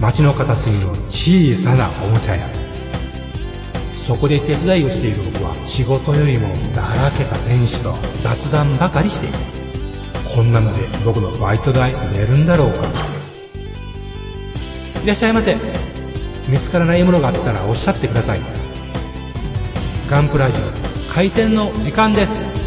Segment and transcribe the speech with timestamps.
[0.00, 2.48] 街の片隅の小さなおもちゃ屋。
[3.92, 9.34] そこで手伝いをしている僕は仕事よりもだらけた店主と雑談ばかりしている。
[10.34, 12.86] こんなので僕のバイト代出るんだろうか。
[15.02, 15.56] いらっしゃいませ。
[16.48, 18.40] 見つからないものがあったらおっしゃってください。
[20.10, 22.65] ガンプラジオ開店の時間です。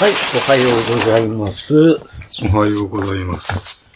[0.00, 1.98] はい、おはようございます。
[2.50, 3.86] おはようございます。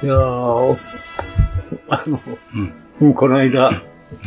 [0.00, 0.78] いやー、
[1.88, 2.20] あの、
[3.00, 3.72] うん、この間、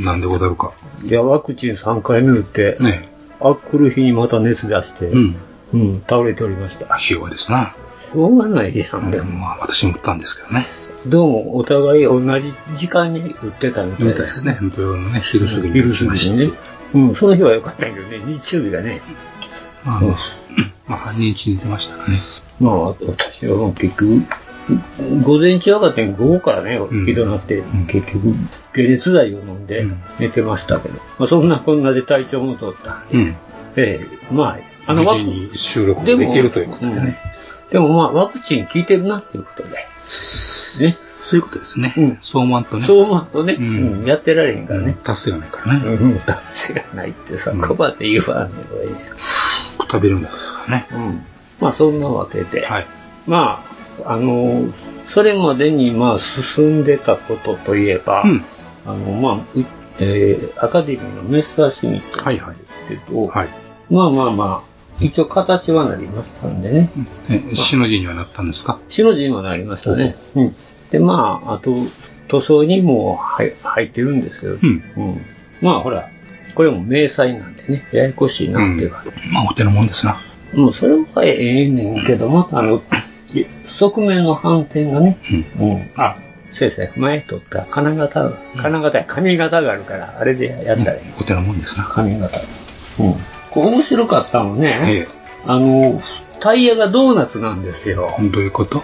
[0.01, 0.73] なんでござるか。
[1.05, 3.07] いや、ワクチン3回目打って、ね
[3.39, 5.35] あ来る日にまた熱出して、うん、
[5.73, 6.93] うん、倒れておりました。
[6.97, 7.73] ひ弱ですな。
[8.11, 9.39] しょうがないやん、でも。
[9.39, 10.65] まあ、私も打ったんですけどね。
[11.05, 14.57] どうも、お互い同じ時間に打ってたみたいでみたいですすね。
[14.75, 16.57] 土曜のね、昼過ぎに昼過ぎにねて。。
[16.93, 19.01] うん、その日は良かったけどね、日曜日がね、
[19.83, 20.09] まあ、うん。
[20.87, 22.19] まあ、半日に出ましたかね。
[22.59, 24.23] まあ、私はもう結局、
[25.23, 27.05] 午前中上がって午後からね、ん。
[27.05, 27.85] ひどなって、ん。
[27.87, 28.33] 結局、
[28.73, 30.01] 解熱剤を飲んでうん。
[30.19, 32.99] 寝てましたけど、まあそんなこんなで体調も取った。
[32.99, 33.35] んで、うん。
[33.77, 34.57] ええま
[34.87, 37.19] あ、あの、無ワク事に収録できるということでね。
[37.65, 37.71] うん。
[37.71, 39.69] でもまあ、ワクチン効いてるなっていうことで、
[40.79, 41.93] ね、そういうことですね。
[41.97, 42.17] うん。
[42.21, 42.85] そう思わんとね。
[42.85, 43.99] そう思うとね、うん。
[44.01, 44.05] うん。
[44.05, 45.85] やってられへんからね、達成がないからね。
[45.85, 48.89] うん、達成がないってさ、うんこばって言わんでもいい。
[49.87, 50.87] くたびれるんですからね。
[50.91, 51.25] うん。
[51.59, 52.85] まあそんなわけで、はい。
[53.25, 53.63] ま
[54.05, 54.65] あ、あの、
[55.07, 58.45] それまでにまあ進んでたことといえば、うん。
[58.85, 59.65] あの、まあ、う
[59.99, 62.55] えーアカデミーのメッサーシミットはいはい。
[62.55, 62.61] で
[62.97, 63.49] すけど、はい。
[63.89, 66.89] まあまあまあ、一応形はなりましたんでね。
[67.29, 68.79] え、死の字にはなったんですか？
[68.89, 70.15] 死の字にもなりましたね。
[70.35, 70.55] うん。
[70.91, 71.75] で、まあ、あと、
[72.27, 74.83] 塗装にも入入ってるんですけど、うん。
[74.97, 75.25] うん。
[75.61, 76.09] まあほら、
[76.57, 80.19] これも明細なんでね、ややこしいなっていうか、まあ、お手のもんですな。
[80.55, 82.81] もうそれはええねんけど、またあの、
[83.35, 85.19] い側面の反転がね、
[85.59, 85.91] うん。
[85.97, 86.17] あ、
[86.49, 91.01] 先生、前取った金型が、金型や髪型があるから、あれでやったらいい。
[91.21, 91.83] お手のもんですな。
[91.83, 92.39] 髪型。
[92.99, 93.13] うん。
[93.51, 95.07] これ面白かったのね、え
[95.45, 96.01] あの、
[96.39, 98.15] タイヤがドーナツなんですよ。
[98.19, 98.29] え。
[98.29, 98.81] どういうこと？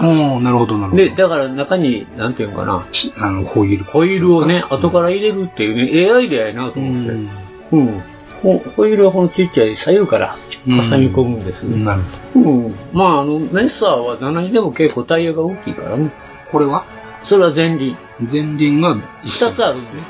[0.00, 1.02] おー、なるほど、なるほど。
[1.02, 3.84] で、だから中に、なんていうのかな、しあの、ホイール。
[3.84, 7.12] ホイールをね、後から入れるっていうね、ええアイデアやなとう思って。
[7.12, 7.28] ん。
[7.72, 8.02] うん。
[8.42, 10.34] ホホイールはこのちっちゃい左右から
[10.66, 11.62] 挟み込むんです。
[11.62, 12.02] なる
[12.34, 12.74] ほうん。
[12.92, 16.04] まあ、あの、メッサーは7にでも結構タイヤが大きいからね。
[16.04, 16.52] ど。
[16.52, 16.84] これは？
[17.24, 17.96] それは前輪。
[18.30, 20.00] 前輪が二つあるんですね。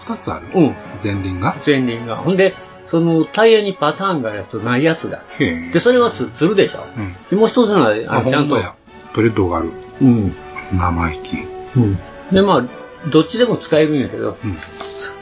[0.00, 0.46] 二つある？
[0.54, 0.76] うん。
[1.02, 1.54] 前輪が？
[1.64, 2.16] 前輪が。
[2.16, 2.54] ほんで、
[2.88, 5.22] そのタイヤにパターンがあるやつとないやつが。
[5.38, 5.70] へえ。
[5.72, 6.84] で、それはつつるでしょ。
[6.96, 7.14] うん。
[7.30, 8.56] でもう一つのは、ああ、のちゃんと。
[9.14, 9.70] トレッドがある。
[10.00, 10.34] うん。
[10.72, 11.36] 生意気。
[11.76, 11.98] うん。
[12.32, 14.56] で、まあ、どっちでも使えるんやけど、うん。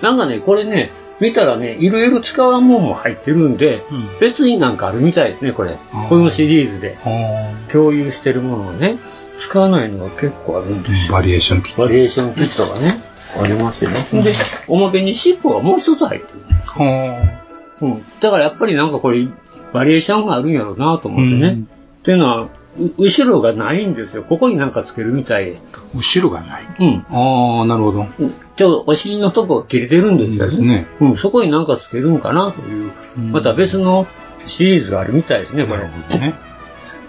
[0.02, 5.78] なんかね、これね、見たらね、いろいろ使わんもんも入ってるんで、うん別になんかあるみたいですね、これ。
[6.08, 8.98] このシリーズでは共有してるものをね、
[9.40, 11.12] 使わないのが結構あるんですよ。
[11.12, 11.82] バリエーションキット。
[11.82, 13.00] バリエーションキットがね、
[13.40, 14.22] ありましてね。
[14.22, 14.34] で、
[14.68, 16.40] おまけに尻尾がもう一つ入ってる。
[16.66, 17.40] は
[17.80, 18.04] うん。
[18.20, 19.26] だからやっぱりなんかこれ、
[19.72, 21.48] バリエーションがあるんやろうなと思ってね。
[21.48, 21.68] うん
[22.06, 22.48] っていうのは、う
[22.98, 24.22] 後ろがないんですよ。
[24.22, 25.58] ここになんかつけるみたいで。
[25.94, 26.62] 後ろがない。
[26.78, 27.06] うん。
[27.10, 28.06] ああ、なるほど。
[28.56, 30.86] ちょっとお尻のとこが切れてるんですよですね。
[31.00, 34.06] うん、そこになんかつけるんかなという、うんまた別の
[34.46, 35.82] シリーズがあるみたいですね、こなれ。
[35.82, 36.34] るほどね。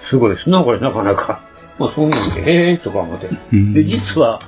[0.03, 1.41] すごいですな、これなかなか。
[1.77, 3.29] まあ、そんなんで、へえーとか思って。
[3.53, 4.39] うんで、実は、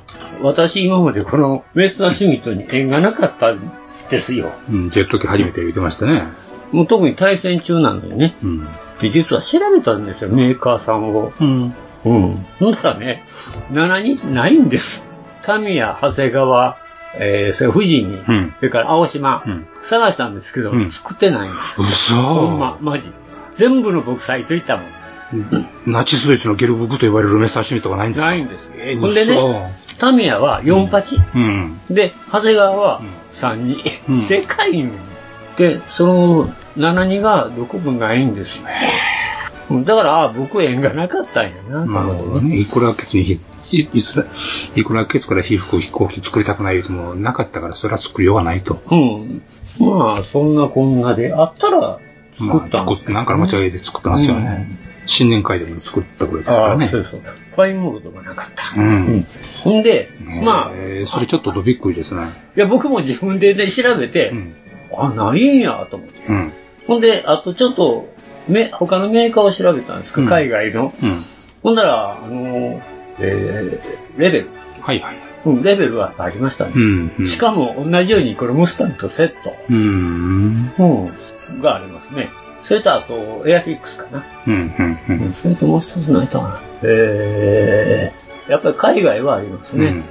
[0.42, 3.72] 私今までこのメスターシュミットに縁がなかったん
[4.10, 4.52] ですよ。
[4.72, 6.24] うん、ジェット機初めて言ってましたね。
[6.72, 8.36] もう特に対戦中なのにね。
[8.44, 8.68] うん。
[9.02, 11.32] で、実は調べたんですよ、メーカーさんを。
[11.40, 11.74] うん。
[12.06, 12.46] うん。
[12.60, 13.24] ほんだらね、
[13.72, 15.06] 7人ないんです。
[15.44, 16.78] タミヤ、長谷川、
[17.18, 21.82] えー、それ富士に、うんそれから青島、うん探したんですけど、うん作ってないんです。
[21.82, 23.12] 嘘ほんま、マジ。
[23.54, 24.86] 全部の僕サイト行ったもん。
[25.86, 28.28] ナチスドイツのゲルブクと呼ばれる梅刺身とかないんですか？
[28.28, 28.60] ないんです。
[28.76, 31.80] えーほんでね、タミヤは4八、うん。
[31.90, 33.76] で、長谷川はうん3、
[34.08, 34.92] 2、うんでかいん
[35.58, 36.50] で、その
[36.80, 38.64] 7、2がどこもないんですよ。
[39.72, 42.58] うんだから、あ僕縁がなかったんやな、なるほどね。
[42.58, 43.40] いくらケツにひ、
[43.72, 44.26] いいつら、
[44.76, 48.82] いくらケツから皮膚飛行機作りたくないともなかったから、それは作りようがないと。
[48.90, 49.44] うん。
[49.80, 52.00] まあ、そんなこんなであったら
[52.34, 54.68] 作まあ、ったんです作って、なんかの間違いで作ったんですよね。
[55.06, 56.86] 新年会でも作ったぐらいですからね。
[56.86, 57.22] ああそうそう。
[57.56, 58.80] ファインモールドがなかった。
[58.80, 59.26] うん。
[59.64, 60.10] ほんで、
[60.44, 62.24] まあ、えーそれちょっとどびっくりですね。
[62.56, 64.56] いや、僕も自分で、ね、調べて、うん。
[64.98, 66.28] あ、ないんや、と思って。
[66.28, 66.54] うん。
[66.90, 68.10] ほんで、あとちょっと、
[68.48, 70.92] め、他のメーカーを調べたんですか、うん海外の。
[71.02, 71.12] うん。
[71.62, 72.82] ほんなら、あの、
[73.20, 74.50] えー、レベル。
[74.82, 75.18] はいはい。
[75.46, 76.72] うん、レベルはありましたね。
[76.76, 77.12] うん。
[77.20, 79.56] うんしかも、同じように、これ、ムスタンとセット。
[79.70, 80.74] うーん。
[80.80, 80.84] う
[81.54, 81.62] ん。
[81.62, 82.30] がありますね。
[82.64, 84.26] それと、あと、エアフィックスかな。
[84.48, 84.54] うん。
[84.54, 85.00] うん。
[85.10, 85.34] ううんん。
[85.34, 86.60] それともう一つないかな。
[86.82, 90.02] えー、やっぱり海外はありますね。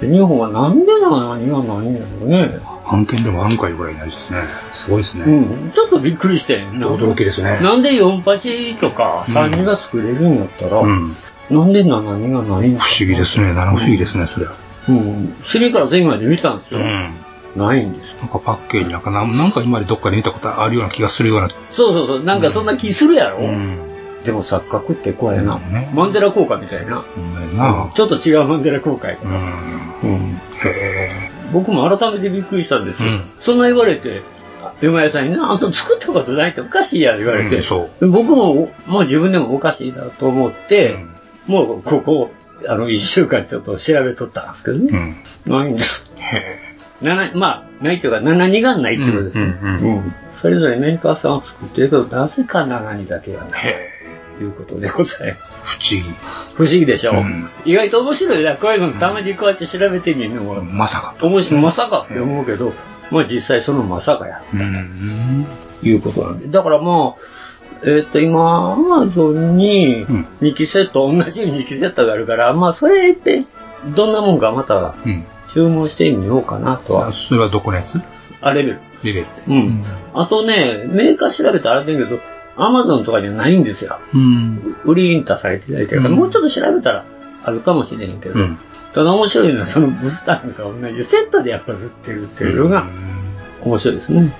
[0.00, 2.69] 日本はなんでな何がないんだろうね。
[2.92, 4.40] 案件でも案外ぐらいないですね。
[4.72, 5.24] すごいですね。
[5.24, 5.70] うん。
[5.70, 6.62] ちょっとびっくりして。
[6.62, 7.60] 驚きですね。
[7.60, 11.14] なんで48とか32が作れるんだったら、うん。
[11.50, 13.52] なんで72がないんだ不思議ですね。
[13.52, 14.54] 七不思議ですね、それは。
[14.88, 15.34] うん。
[15.42, 16.80] 3から前まで見たんですよ。
[16.80, 17.14] うん。
[17.56, 18.16] ないんですよ。
[18.20, 21.48] なんかパッケージなんかな、なんか今までどっかで見たことあるような気がするような。
[21.48, 22.22] そうそうそう。
[22.24, 23.78] なんかそんな気するやろ、うん。
[24.24, 25.58] でも錯覚って怖いな。
[25.58, 27.02] ねマンデラ効果みたいな。
[27.02, 27.92] ほん。
[27.94, 29.30] ちょっと違うマンデラ効果やから。
[29.30, 30.10] うん。
[30.10, 33.08] うんへ僕も改めてびっくりしたんですよ。
[33.08, 34.22] うんそんな言われて、
[34.62, 40.98] あ山屋さんにな、あんた作ったことないっておかしいや言われて、うんそう僕も、もう自分でもおかしいなと思って、
[41.46, 42.30] もうここ、
[42.68, 45.16] あの、一週間ちょっと調べとったんですけどね。
[45.46, 45.52] うん。
[45.52, 46.12] ないんです。
[46.16, 46.58] へ
[47.00, 49.58] 七まあ、ないというか、72がないってことですね。
[49.62, 53.60] うんうんうんそれぞれメーカーさんは作ってるけど、なぜか72だけがない。
[53.62, 53.90] へ
[54.38, 55.49] ということでございます。
[55.64, 56.02] 不思議。
[56.54, 58.56] 不思議でしょ、うん意外と面白いな。
[58.56, 61.14] こういうのたまにこうやって調べてみるのも、まさか。
[61.20, 62.72] 面白い、まさかって思うけど、
[63.10, 65.46] まあ実際そのまさかや、うん。
[65.82, 66.48] いうことなんで。
[66.48, 73.44] だからまあ、えっ、と、今、アマゾンにうん2期セット、同じ2期セットがあるから、まあそれって、
[73.96, 75.24] どんなもんかまたうん。
[75.48, 77.12] 注文してみようかなとは。
[77.12, 78.00] それはどこのやつ？
[78.40, 78.80] あ、レベル。
[79.02, 79.26] レベル。
[79.48, 79.82] うん。
[80.14, 82.20] あとね、メーカー調べたらあれだけど、
[82.62, 83.98] アマゾンとかにはないんですよ。
[84.14, 84.76] うん。
[84.84, 87.04] 売りインターされてないというか、うんもうちょっと調べたら
[87.44, 88.58] あるかもしれへんけど、うん。
[88.94, 92.86] ただ面白いのはそのブスターと同じセットでやっぱり売ってるっていうのが
[93.62, 94.34] 面白いですね。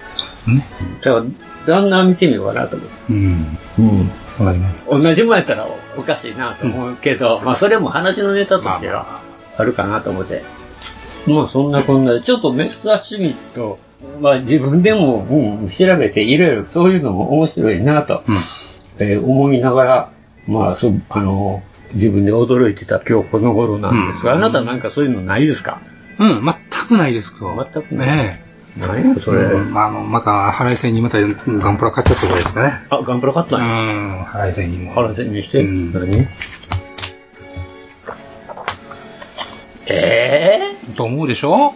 [0.47, 0.67] ね。
[1.03, 1.25] だから、
[1.67, 2.95] だんだん見てみようかなと思って。
[3.11, 3.59] うん。
[3.79, 4.11] うん。
[4.45, 4.87] わかります。
[4.91, 5.67] 同じもんやったら
[5.97, 9.23] おかしいなと思うけど、まあそれも話のネタとしてはま
[9.59, 10.43] あるかなと思って。
[11.27, 13.79] まあそんなこんなで、ちょっとメッサーシミット、
[14.21, 18.37] まあ自分でも、うん、調べていろいろそういうのも面白いなと、うん。
[18.99, 20.13] えー思いながら、
[20.47, 21.63] まあそう、あの、
[21.95, 25.81] 自分で驚いてた今日この頃なんですが、うんあなたなんかそういうのないですか？
[26.19, 26.55] うん、全
[26.89, 27.47] くないですか。
[27.73, 28.45] 全くないね
[28.79, 29.41] 何やそれ。
[29.43, 31.27] うんあの、また、腹い線にまたガ
[31.73, 32.83] ンプラ買っちゃったぐらいですかね。
[32.91, 33.69] あ、ガンプラ買ったうんや？
[34.21, 34.93] ん、腹い線にも。
[34.93, 36.29] 腹線にして、うん何？
[39.87, 40.61] え
[40.97, 41.73] と思うでしょー、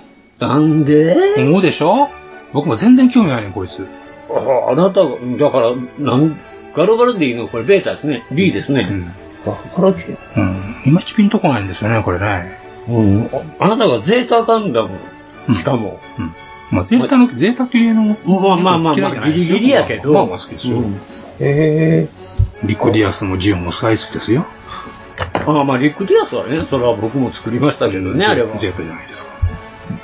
[0.48, 1.34] なんで？
[1.38, 2.08] 思うでしょ？
[2.52, 3.86] 僕も全然興味ないねん、こいつ。
[4.30, 6.36] ああなたが、だから、なん、
[6.74, 7.48] ガルバルディの？
[7.48, 8.24] これベータですね。
[8.32, 8.88] B ですね。
[8.90, 9.12] うん。
[9.44, 10.76] ガルバルディうん。
[10.86, 12.58] いまいちピンとこないんですよね、これね。
[12.88, 13.30] うん。
[13.32, 14.98] ああなたがゼータガンダム、
[15.48, 16.00] うんしかも。
[16.18, 16.32] うん。
[16.70, 20.12] まあ、ゼータの、ゼータ系の、まあまあまあまあ、ギリギリやけど。
[20.12, 20.78] まあまあ好きですよ。
[20.78, 21.00] うん
[21.40, 22.08] へ
[22.62, 24.46] リクディアスもジオンも大好きですよ。
[25.34, 25.38] え。
[25.40, 28.56] ああ、まあ、リックディアスはね、それは僕も作りましたけどね、あれは。
[28.56, 29.33] ゼータじゃないですか。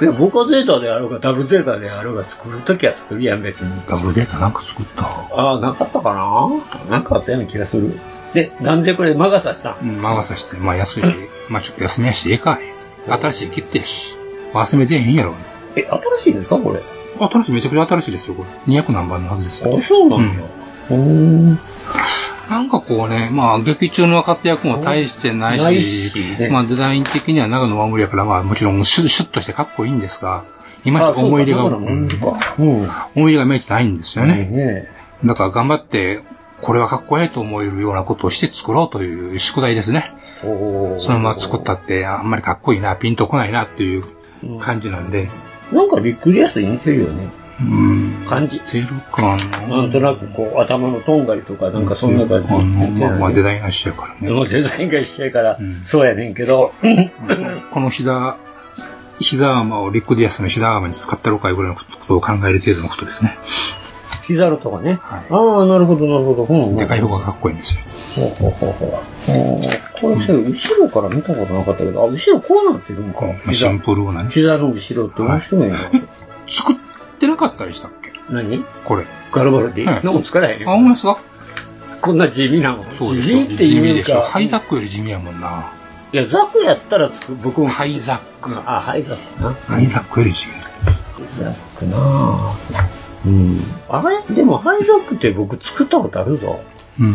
[0.01, 3.71] いや、僕はゼータであろうが、ダブルゼータであろうが作るときは作るやん、別に。
[3.89, 5.05] ダブルデータなんか作った？
[5.05, 6.91] ああ、なかったかな？
[6.91, 7.99] なんかあったような気がする。
[8.35, 9.77] で、なんでこれ魔が差したん？
[9.83, 11.15] うん、魔が差して、まあ安いし、
[11.49, 12.63] まあちょっと休みやし、ええかい。
[13.09, 14.15] 新しい切手やし。
[14.53, 15.35] 忘れてへんやろ。
[15.77, 16.81] え、新しいんですかこれ？
[17.19, 18.81] 新しい、めちゃくちゃ新しいですよ、これ。
[18.81, 19.79] 200何番のはずですよ。
[19.79, 20.43] あ、そうなんだ。
[20.91, 21.59] うーん。
[22.50, 30.45] なんかこうね、まあ劇中の活躍も大してないし、ないしねまあデザイン的には長野守りやから、まあもちろんシュッシュッとしてかっこいいんですが、
[30.85, 31.64] いまいち思い入れが。
[31.64, 31.78] 思
[32.09, 34.35] い入れがいまいちないんですよね。
[34.47, 34.88] ね
[35.25, 36.23] だから頑張って、
[36.61, 40.12] これはかっこいいと思えるようなことをして作ろうという宿題ですね。
[40.40, 44.04] そのまま作ったって、あんまりかっこいいな、ピンとこないなっていう
[44.61, 45.30] 感じなんで、
[45.73, 47.39] なんかリックリアスに似てるよね。
[47.62, 48.61] うん、感じ。
[48.64, 49.37] ゼロかな。
[49.69, 52.49] なんとなくこう、頭のとんがりとか、なんかそんな感じ。
[52.49, 54.49] まあ、まあデザインが一緒やからね。
[54.49, 56.73] デザインが一緒やからうん、そうやねんけど、
[57.73, 58.37] この膝、
[59.19, 63.38] 石沢浜をリックディアスの石沢浜に使ったろかいうぐらいのことを考える程度のことですね。
[64.26, 65.00] ヒザルとかね。
[65.02, 66.45] ああ、なるほど、なるほど。
[66.45, 67.83] うん、でかい方がかっこいいんですよ。
[68.14, 69.71] ほうほうほうほう。
[70.00, 73.23] これさ、後ろから見たことなかったけど、あ、後ろこうなってるんか。
[73.23, 74.31] まあシンプルなね。
[74.31, 75.76] 膝の後ろって面白いな。
[76.49, 76.76] 作っ
[77.21, 78.12] てなかったでしたっけ？
[78.29, 78.65] 何？
[78.85, 79.07] これ。
[79.31, 81.21] ガルバルディ、はいなんか作らへんあ、ほんまですか？
[82.00, 82.83] こんな地味なの？
[82.83, 84.27] そうです地味っていう地味でしょか。
[84.27, 85.73] ハイザックより地味やもんな。
[86.12, 87.69] いや、ザクやったらつく、僕も。
[87.69, 88.50] ハイザック。
[88.69, 89.53] あ、ハイザックな。
[89.53, 90.65] ハイザックより地味。
[90.65, 93.27] ハイザックなぁ。
[93.27, 93.61] うん。
[93.89, 94.35] あれ？
[94.35, 96.61] でもハイザックって僕作ったことあるぞ。
[96.99, 97.15] うん。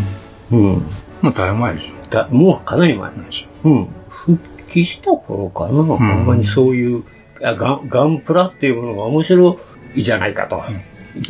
[0.52, 0.86] うん。
[1.22, 2.10] もうだいぶ前でしょ。
[2.10, 3.12] だもうかなり前。
[3.64, 3.88] うん。
[4.08, 4.38] 復
[4.70, 7.04] 帰した頃かな、ほんまにそういう、
[7.44, 9.58] あガンガンプラっていうものが面白い
[10.02, 10.64] じゃないかと。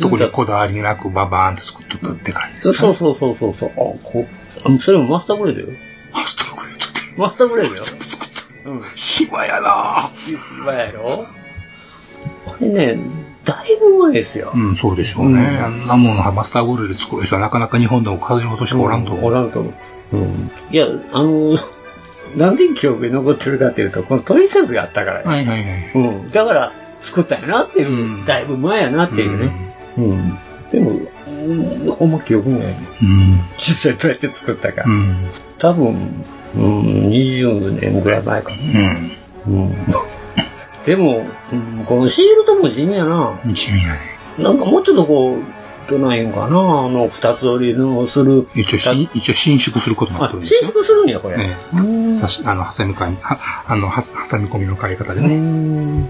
[0.00, 3.70] 特にこだわりなくババーンと作っとったって感じですそうそうそうそうそう。
[3.70, 4.26] あ、こう、
[4.64, 5.68] あそれもマスターグレードよ。
[6.12, 7.20] マスターグレードって。
[7.20, 7.82] マスターグレードよ。
[8.66, 8.82] うん。
[8.94, 10.10] 暇やな
[10.58, 11.26] 暇やろ
[12.44, 12.98] これね、
[13.44, 14.52] だいぶ前ですよ。
[14.54, 15.40] うん、そうでしょうね。
[15.40, 19.30] あんなものはマスターグレード作る人はなかなか日本でも数ほどしかおらんと思う。
[19.30, 19.70] おらんと思
[20.12, 20.16] う。
[20.16, 20.50] うん。
[20.70, 21.56] いや、あの、
[22.36, 25.90] なんで記憶に残ってるかっていうと、このトリセツがあったからよはいはいはい。
[25.94, 26.30] うん。
[26.30, 26.72] だから、
[27.06, 29.74] 作ったんやなっていう、だいぶ前やなっていうね。
[29.96, 30.38] うん。
[30.70, 32.76] でも、うんほんま記憶ないね。
[33.02, 33.40] うん。
[33.56, 34.82] 実際どうやって作ったか。
[34.86, 35.30] うん。
[35.58, 36.24] 多分、
[36.56, 38.56] うん、20年ぐらい前かな。
[39.46, 39.64] うん。
[39.64, 39.74] うん。
[40.84, 43.38] でも、うんこのシールドも地味やな。
[43.46, 44.00] 地味やね。
[44.38, 45.40] なんかもうちょっとこう、
[45.88, 46.48] どないんかな、あ
[46.88, 48.48] の、二つ折りのする。
[48.54, 50.60] 一応し、一応伸縮することになってるんですよ。
[50.62, 51.36] 伸縮するんや、これ。
[51.40, 51.56] え
[52.10, 52.14] え。
[52.14, 56.08] さし、あの、挟み込み、は、あの、は、挟み込みの買い方でね。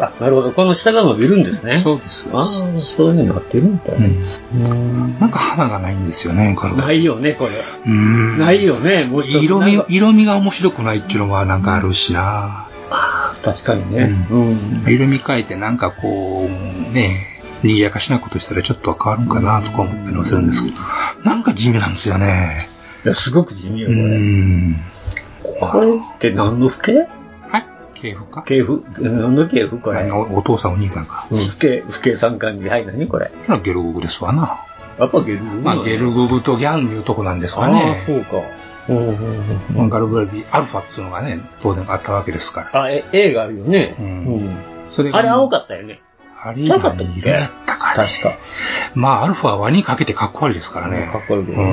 [0.00, 0.52] あ、なるほど。
[0.52, 1.78] この下が伸びるんですね。
[1.78, 2.28] そうです。
[2.32, 4.10] ああ、そういう風になってるんだね。
[5.20, 6.78] なんか花がないんですよね、これは。
[6.78, 7.52] ないよね、これ。
[7.86, 8.38] うん。
[8.38, 12.66] ないよね、もう色味色味が面白くないっていうのはなんかあるしな。
[12.90, 14.26] ああ、確かにね。
[14.30, 14.84] うん。
[14.86, 17.26] 色味変えてなんかこう、ね、
[17.62, 20.78] 賑やかしなことしたらちょっと変わるんかなとか思ったりもするんですけど、
[21.24, 22.68] なんか地味なんですよね。
[23.04, 24.18] いや、すごく地味よ、こうれ。
[24.18, 24.76] ん。
[25.42, 27.19] これって何の父兄
[28.00, 28.42] 系譜か？
[28.42, 28.82] 系譜？
[28.98, 30.00] 何の系譜これ？
[30.00, 31.26] あのお父さんお兄さんか。
[31.30, 33.30] うん、父兄、父兄三冠に、はい、何これ。
[33.62, 34.64] ゲルググですわな。
[34.98, 37.82] やっぱゲルググまあ、ゲルググとギャンいうとこなんですかね。
[37.82, 38.42] ああ、そうか。
[38.88, 42.82] うんうんうんまあガルブラディ、アルファっていうのがね、当然あったわけですから。
[42.82, 43.94] あ、え、A があるよね。
[43.98, 44.10] ううん
[44.46, 44.56] ん。
[44.90, 46.00] それがあれ青かったよね。
[46.42, 47.06] あれちゃうかったっけ？
[47.06, 48.06] 何色やったかね。
[48.06, 48.38] 確か。
[48.94, 51.08] まあ、アルファは輪にかけてかっこ悪いですからね。
[51.12, 51.64] かっこ悪いけどね。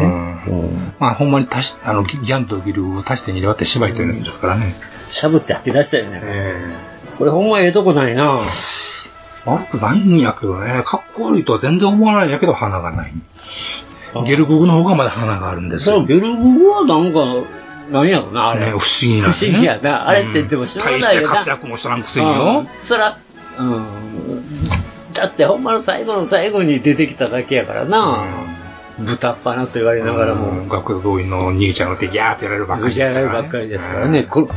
[0.48, 0.94] うん。
[1.00, 4.76] まあ、ほんまに足し、あの、ギギャンとギルを足して2で割って芝居というやつですからね。
[5.10, 6.22] しゃぶって吐き出したよね。
[6.24, 6.76] え
[7.18, 10.84] これほんまええとこないなえ悪くないんやけどね。
[10.86, 13.14] かっこ悪いとは全然思わないんやけど、鼻がない。
[14.26, 16.04] ゲルググの方がまだ鼻があるんですよ。
[16.06, 17.20] ゲルググはなんか、
[17.92, 18.66] なんやろな、あれ。
[18.66, 19.34] ね不思議な、ね。
[19.34, 20.08] 不思議やな。
[20.10, 21.08] あれってでも知らないよな。
[21.08, 22.70] 大して活躍もしとらんくせにうよん。
[22.78, 23.20] そら、
[23.60, 24.54] うん。
[25.14, 28.26] だってほんまの最後の最後に出てきただけやからな。
[29.00, 30.50] 豚っ鼻と言われながらも。
[30.50, 34.24] うん学童動員の兄ちゃんの手ギャーってやられるばっかりじゃないばっかりですからね。
[34.24, 34.50] こ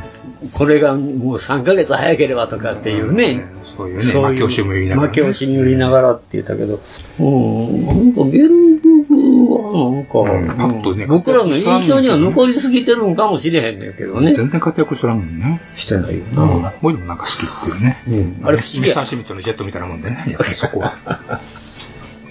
[0.55, 3.45] これがもう3ヶ月早ければとかっていうね。
[3.63, 6.81] そういうね、負け惜しみを言いながら、負け惜しみを言いながらって言ったけど、
[7.19, 8.49] うん、なんかゲ
[9.49, 14.35] はなんか、パッとね僕らの印象には残りすぎてるんかもしれへんねんけどね。
[14.35, 15.61] 全然活躍しとらんもんね。
[15.75, 16.73] してないようんな。。
[16.83, 18.03] 僕でもなんか好きっていうね。
[18.09, 18.11] う
[18.43, 20.97] んあれ、ミスターシミットのジェットみたいなもんでね、やっぱりそこは。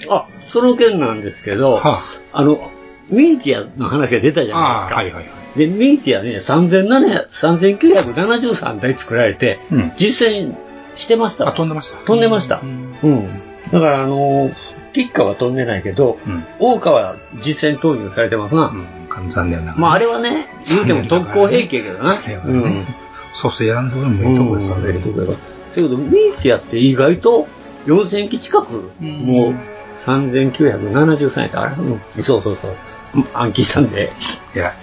[0.09, 1.99] あ、その件なんですけど、は
[2.33, 2.71] あの、
[3.09, 4.95] ミーティアの話が出たじゃないですああ、か。
[4.95, 5.25] はいはいはい。
[5.57, 10.55] で、ミーティアね、3700 3973台作られて、うん実践
[10.95, 11.99] してましたわあ、飛んでました。
[11.99, 12.59] 飛んでました。
[12.61, 13.41] うんうん。
[13.71, 14.53] だから、あのー、
[14.93, 16.45] キッカは飛んでないけど、うん。
[16.59, 18.67] オーカは実践投入されてますな。
[18.67, 19.29] うん。
[19.29, 19.77] 残念ながら。
[19.77, 22.21] まあ、あれはね、言うても特攻兵器やけどな。
[22.45, 22.63] うん。
[22.63, 22.85] うん。
[23.33, 24.93] 蘇生やんでもいいとこですようんね。
[24.93, 25.01] だ
[25.75, 27.47] けど、ミーティアって意外と
[27.85, 29.55] 4000機近く、もう
[29.99, 31.61] 3973やった。
[31.61, 32.75] あれ、うん、そうそうそう。
[33.33, 34.11] 暗記したんで。
[34.55, 34.73] いや、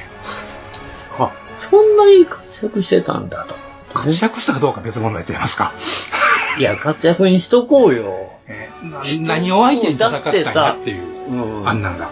[1.18, 1.30] あ、
[1.70, 3.54] そんなに活躍してたんだと。
[3.94, 5.72] 活躍したかどうか別問題と言いますか。
[6.58, 8.35] いや、活躍にしとこうよ。
[8.82, 9.02] な
[9.34, 12.10] 何を相手に戦ったんやっていう、うんあんなんが。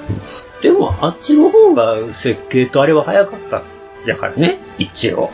[0.62, 3.62] でも、あっちの方が設計とあれは早かった。
[4.06, 5.30] やからね、一応。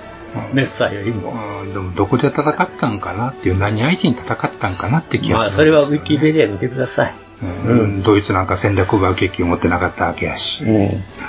[0.52, 1.32] メッサーよりも。
[1.64, 5.56] うん、でもどこで戦ったんかなっていう、何相手に戦ったんかなって気がまあ、する。
[5.56, 7.29] それはウィキペディア見てください。
[7.42, 10.64] うん、ドイツなんか戦略爆撃機を持ってなかったわけやし、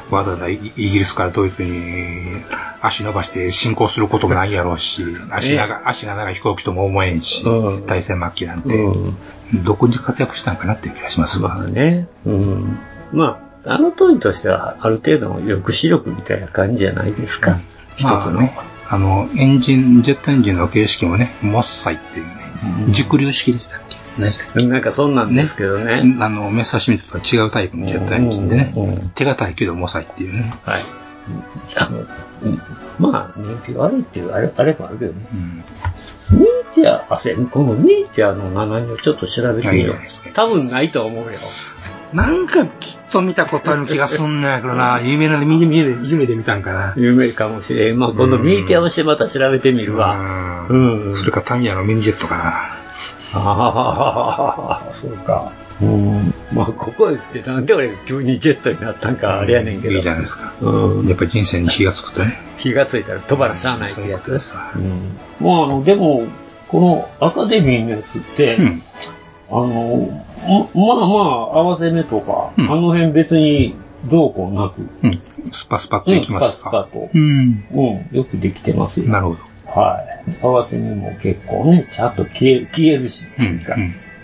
[0.09, 2.35] わざわざイイギリスからドイツに
[2.81, 7.85] 足伸ばして進行することもないやろうし、足長足が長い飛行機とも思えんし、うん。
[7.85, 9.63] 大戦末期なんて、うん。
[9.63, 11.55] どこに活躍したんかなっていう気がしますわ。
[11.55, 12.07] まあね。
[12.25, 12.79] うん。
[13.13, 17.59] まあ、あの当時としては、ある程度の抑止力みたいな感じじゃないですか。
[17.95, 18.33] 一つの。
[18.33, 18.57] まあね、
[18.89, 22.31] あの、エンジン、ジェットエンジンの形式もね、モッサイっていうね、
[22.89, 26.03] 熟流式でしたっけ何でしたっけなんかそんなんですけどね。
[26.19, 28.73] あの、メッサーシミットとは違うタイプのジェットエンジンでね、
[29.15, 30.53] 手堅いけどモサイっていうね。
[30.63, 30.79] はい。
[31.77, 32.61] あの、うん
[32.99, 35.19] まあ、燃費悪いっていうあれ、あれもあるけどね。
[36.31, 39.95] ミーティア、あ、せこのミーティアの7をちょっと調べてみよう。
[40.33, 41.39] 多分ないと思うよ。
[42.13, 46.93] なんかきっと見たことある気がすんのやけどな、有名なで、夢で、夢で見たんかな。
[46.97, 47.99] 有名かもしれん。
[47.99, 50.67] まあ、今度ミーティアをしてまた調べてみるわ。
[50.69, 50.75] う
[51.11, 51.15] ん。
[51.15, 52.70] それかタミヤのミニジェットか
[53.33, 55.51] ああ、そうか。
[55.81, 56.33] うん。
[56.53, 59.95] まあ、ここへ来てなんで俺急にジェットになったんかあれやねんけど。
[59.95, 60.53] いいじゃないですか。
[60.61, 61.07] うん。
[61.07, 62.37] やっぱり人生に火がつくとね。
[62.59, 64.55] 気がついたら飛ばらしゃあないってやつです。
[64.75, 65.17] うん。
[65.39, 66.27] まあ、あの、でも、
[66.67, 68.57] このアカデミーのやつって、
[69.49, 70.25] あの、
[70.73, 71.19] ままあま
[71.53, 76.69] あ、合わせ目とか、あの辺別にどうこうなく、スパスパっといきますか。
[76.69, 77.09] スパスパと。
[77.13, 77.65] うん。
[77.71, 79.07] うん、よくできてますよ。
[79.07, 79.50] なるほど。
[79.73, 80.31] はい。
[80.41, 83.27] 合わせ目も結構ね、ちゃんと消え、消えるし、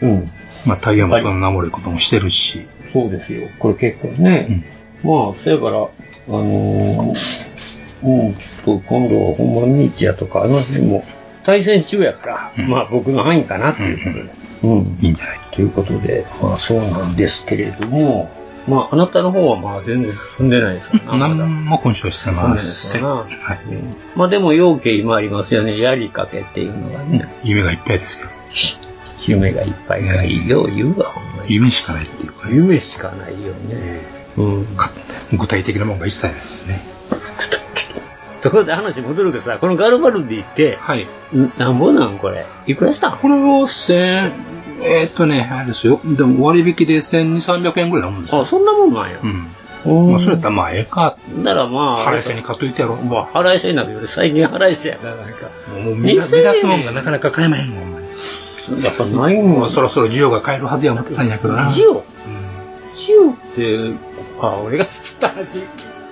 [0.02, 0.10] うん。
[0.10, 0.32] うん。
[0.66, 2.68] まあタイヤもその守ることもしてるし。
[2.92, 3.48] そうですよ。
[3.60, 4.64] これ結構ね。
[5.04, 11.04] まあ、そやから、あのーうん、ちょっと今度はほんまミーチやとか、あの辺も
[11.44, 14.34] 対戦中やから、まあ僕の範囲かなっていうことで。
[14.64, 14.98] うん。
[15.02, 15.40] いいんじゃない？
[15.52, 18.30] ということで、まあそうなんですけれども、
[18.68, 21.28] まああなたの方はまあ全然進んでないですかな。
[21.34, 23.00] 何も今週はしてません。
[23.00, 23.60] 進んでない。
[23.70, 25.78] うんまあでも、要件今ありますよね。
[25.80, 27.34] やりかけっていうのがね。
[27.44, 28.28] 夢がいっぱいですよ。
[29.26, 31.54] 夢がいっぱいがいいよ、言うわ、ほんまに。
[31.54, 34.02] 夢しかないっていうか、夢しかないよね。
[34.38, 34.68] うん。
[35.34, 36.82] 具体的なものが一切ないですね。
[38.42, 41.06] ところで話戻るけどさ、このガルバルディって、はい。
[41.58, 42.46] なんぼなんこれ。
[42.68, 43.18] いくらしたん？
[43.18, 44.32] これを千、
[44.82, 46.00] えーっとね、あれですよ。
[46.04, 48.42] でも割引で1200、300円ぐらいなもんですよ。
[48.42, 49.20] あ、そんなもんなんや。
[49.22, 49.48] うん。
[49.86, 51.18] うんまあ、それやったらまあ、ええか。
[51.44, 52.96] ならまあ、腹いせに買っといてやろ。
[52.96, 55.50] まあ、腹いせになるより最近腹いせやから、なんか。
[55.84, 59.48] もう目立目立つもんがなかなか買えまへんもん、お前やっぱないもん。
[59.60, 61.72] もうそろそろ需要が買えるはずや思ってたんやけどな。
[61.72, 62.04] ジオ
[62.94, 63.92] ジオって、
[64.42, 65.46] あ、俺が作った話。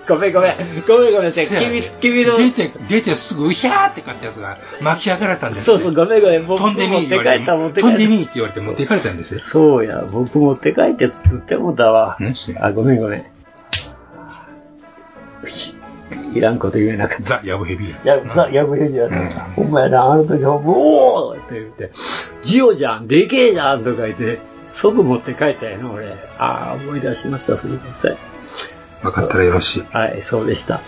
[0.08, 0.56] ごめんごめん。
[0.88, 1.32] ごめんごめん。
[1.32, 2.38] 君、君の。
[2.38, 6.46] 出て、出てすぐ、うひゃーって買ったやつが巻き上がられたんですそうそう、ごめんごめん。
[6.46, 7.82] 僕飛んでみ持ってた、持って。
[7.82, 9.40] 飛んでみーって言われて持っていかれたんですよ。
[9.40, 12.18] そうや、僕持って帰って作ってもたわ。
[12.60, 13.26] あ、ごめんごめん。
[16.34, 17.24] いらんこと言えなかった。
[17.24, 19.42] ザ・ヤブヘビーやつやザ・ヤブヘビやった。
[19.56, 21.92] ほんまやな、あの時は、おーって言って、
[22.44, 24.40] ジオじゃん、でけえじゃんとか言って、
[24.72, 26.14] 即持って帰ったやな、俺。
[26.38, 28.18] ああ、思い出しました、すみません。
[29.06, 29.84] 分かったらよろしい。
[29.92, 30.82] はい、そうでした。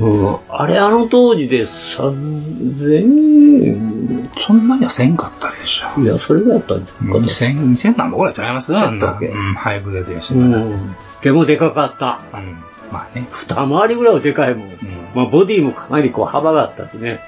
[0.00, 6.00] うん、あれ、あの当時で3000円そんなにはせんかったでしょ。
[6.00, 7.20] いや、それぐらいやったんじゃんかな。
[7.20, 8.74] 2000、2000何ぼぐらいちゃいます？
[8.74, 9.18] あんな。
[9.20, 10.32] うん、ハイブレードやし。
[10.32, 10.96] うん。
[11.22, 12.20] でもでかかった。
[12.32, 12.64] うん。
[12.90, 13.28] まあね。
[13.30, 14.70] 二回りぐらいはでかいもん。
[15.14, 17.20] まあ、ボディもかなりこう幅があったしね。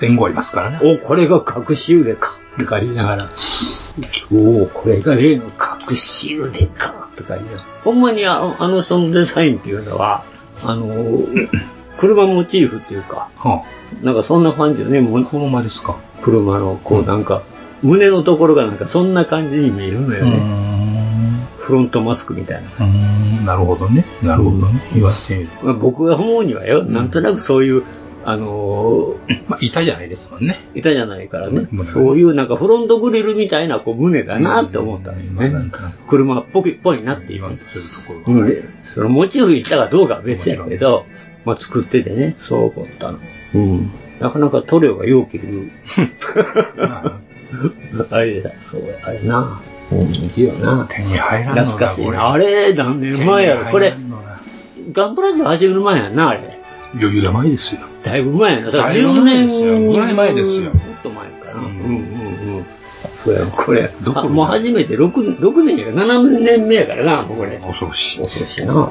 [0.00, 0.78] 前後ありますからね。
[0.82, 2.38] お、これが隠し腕か。
[2.58, 3.28] とか言いながら。
[4.32, 7.05] おお、これが例の隠し腕か。
[7.16, 7.64] とか言いながら。
[7.84, 10.24] ほんまにああの人のデザインっていうのは、
[10.62, 11.48] あのー、
[11.98, 13.28] 車モチーフっていうか、
[14.02, 15.00] なんかそんな感じよね。
[15.00, 15.96] もう車ですか？
[16.22, 17.42] 車の、こうなんか、
[17.82, 20.66] 胸のところがなんかそんな感じに見えるのよね。
[21.58, 22.86] フロントマスクみたいな。
[23.44, 24.04] なるほどね。
[24.22, 24.80] なるほどね。
[24.94, 27.82] 言われてみるまあ、僕が思うにはよ、なんとなくそういう、
[28.28, 30.58] あのー、まあ、板じゃないですもんね。
[30.74, 31.68] 板じゃないからね。
[31.92, 35.70] そういうなんかフロントグリルみたいなこう胸だなって思ったんよね。
[36.08, 37.84] 車っぽいっぽいなって言わんとする
[38.24, 38.46] ところ。
[38.48, 41.06] でそのモチーフにしたかどうかは別やけど、
[41.44, 43.20] まあ作っててね、そう思ったの。
[43.54, 43.90] うん。
[44.18, 45.70] なかなか塗料がよう切る。
[48.10, 49.62] あれだ、そうや、あれな。
[49.92, 50.84] うん、いいよな。
[50.90, 52.32] 手に入らんのだ懐かしいな。
[52.32, 53.70] あれ、何年前やろ？
[53.70, 53.94] これ
[54.90, 56.55] ガンプラジオ始める前やんな、あれ。
[56.98, 57.80] 余裕が前ですよ。
[58.02, 58.62] だいぶ前。
[58.62, 61.54] だからだいぶ10年ぐらい前ですよもっと前かな。
[61.54, 62.66] うんうんうん。
[63.24, 63.90] そうや、これ。
[64.14, 67.58] あもう初めて6、六年やから7年目やからな、これ。
[67.58, 68.18] 恐ろしい。
[68.20, 68.90] 恐ろしいな。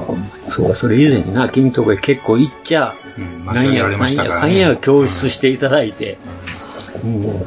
[0.50, 2.94] そうか、それ以前にな、君とこへ結構行っちゃ、
[3.44, 6.18] 間違えられましたからねなんや、なんや教室していただいて。
[7.04, 7.46] も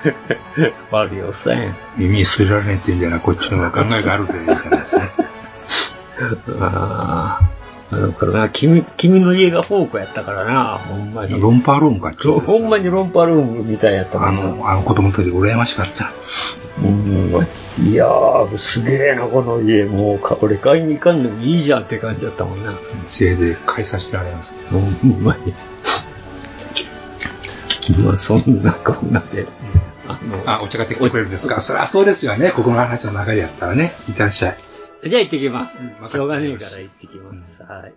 [0.90, 1.74] 悪いおっさんや。
[1.96, 5.10] 耳すりられてんじゃないこっちの方が考えがあるというじゃないですね。
[6.60, 7.59] ああ。
[7.92, 11.40] あの頃な、君、君の家がフォークやったからな、ほんまに。
[11.40, 16.12] ロンパールームかってほんまにロンパルームみたいやったもんなあの、あの子供の時羨ましかった。
[16.82, 17.46] うん
[17.82, 19.84] いやー、すげえな、この家。
[19.84, 22.74] もうか、俺買いに行かんでもいいじゃんって感じだったもんな。
[23.06, 24.54] せいで買いさせてあげます。
[24.70, 25.54] ほんまに。
[28.04, 29.46] まあ、そんなこんなで。
[30.06, 31.60] あの、あ、お茶買ってくれるんですか？
[31.60, 32.50] そりゃそうですよね。
[32.50, 33.94] ここの話の流れやったらね。
[34.08, 34.58] いってらっしゃい。
[35.02, 35.88] じゃあ行ってきます。
[36.10, 37.62] しょうがねえから行ってきます。
[37.62, 37.94] はい。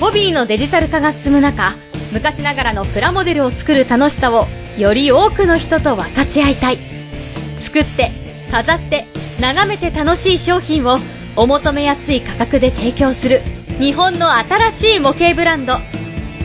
[0.00, 1.74] ホビーのデジタル化が進む中、
[2.12, 4.46] 昔ながらのプラモデルを作る楽しさを
[4.78, 6.78] より多くの人と分かち合いたい。
[7.58, 8.12] 作って、
[8.50, 9.06] 飾って、
[9.40, 10.98] 眺めて楽しい商品を
[11.36, 13.42] お求めやすい価格で提供する
[13.78, 15.74] 日本の新しい模型ブランド。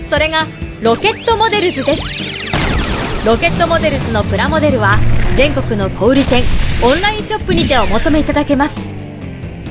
[0.10, 0.46] それが
[0.84, 3.26] ロケットモデルズです。
[3.26, 4.98] ロケットモデルズのプラモデルは
[5.38, 6.44] 全国の小売店、
[6.84, 8.78] オンラインショップにてお求めいただけます。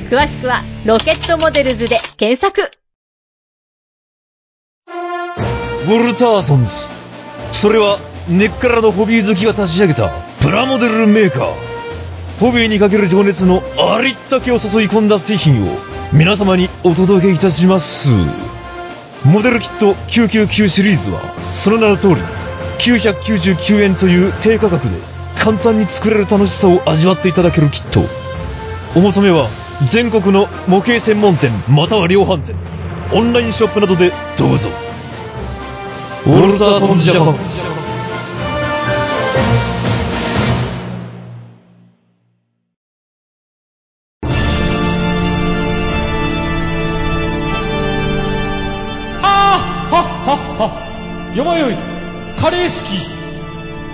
[0.09, 2.67] 詳しくはロケットモデルズで検索。
[4.87, 6.71] ウォルターソンズ。
[7.51, 10.09] それは根っからのホビー好きが立ち上げた
[10.41, 11.53] プラモデルメーカー。
[12.39, 15.77] ホビーにかける情熱のありったけを注い込んだ製品を
[16.11, 18.09] 皆様にお届けいたします。
[19.25, 21.21] モデルキット999シリーズは
[21.55, 22.15] その名の通り
[22.79, 24.95] 999円という低価格で
[25.37, 28.01] 簡単に作れる楽しさを味わっていただけるキット。
[28.95, 29.47] お求めは
[29.89, 32.55] 全国の模型専門店または量販店、
[33.11, 34.69] オンラインショップなどでどうぞ。
[36.25, 37.72] ウォルターソンジャパン。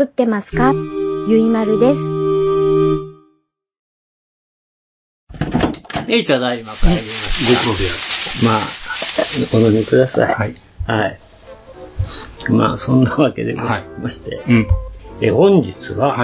[0.00, 0.72] 作ってますか？
[1.28, 2.00] ゆいまるです。
[5.92, 7.68] はい、ただいま帰りました。
[7.68, 7.90] ご苦労で
[8.46, 8.60] まあ、
[9.52, 10.34] お飲みください。
[10.34, 10.56] はい。
[10.86, 11.20] はい。
[12.48, 14.66] まあ、そんなわけでございまして、うん。
[15.20, 16.16] え本日は、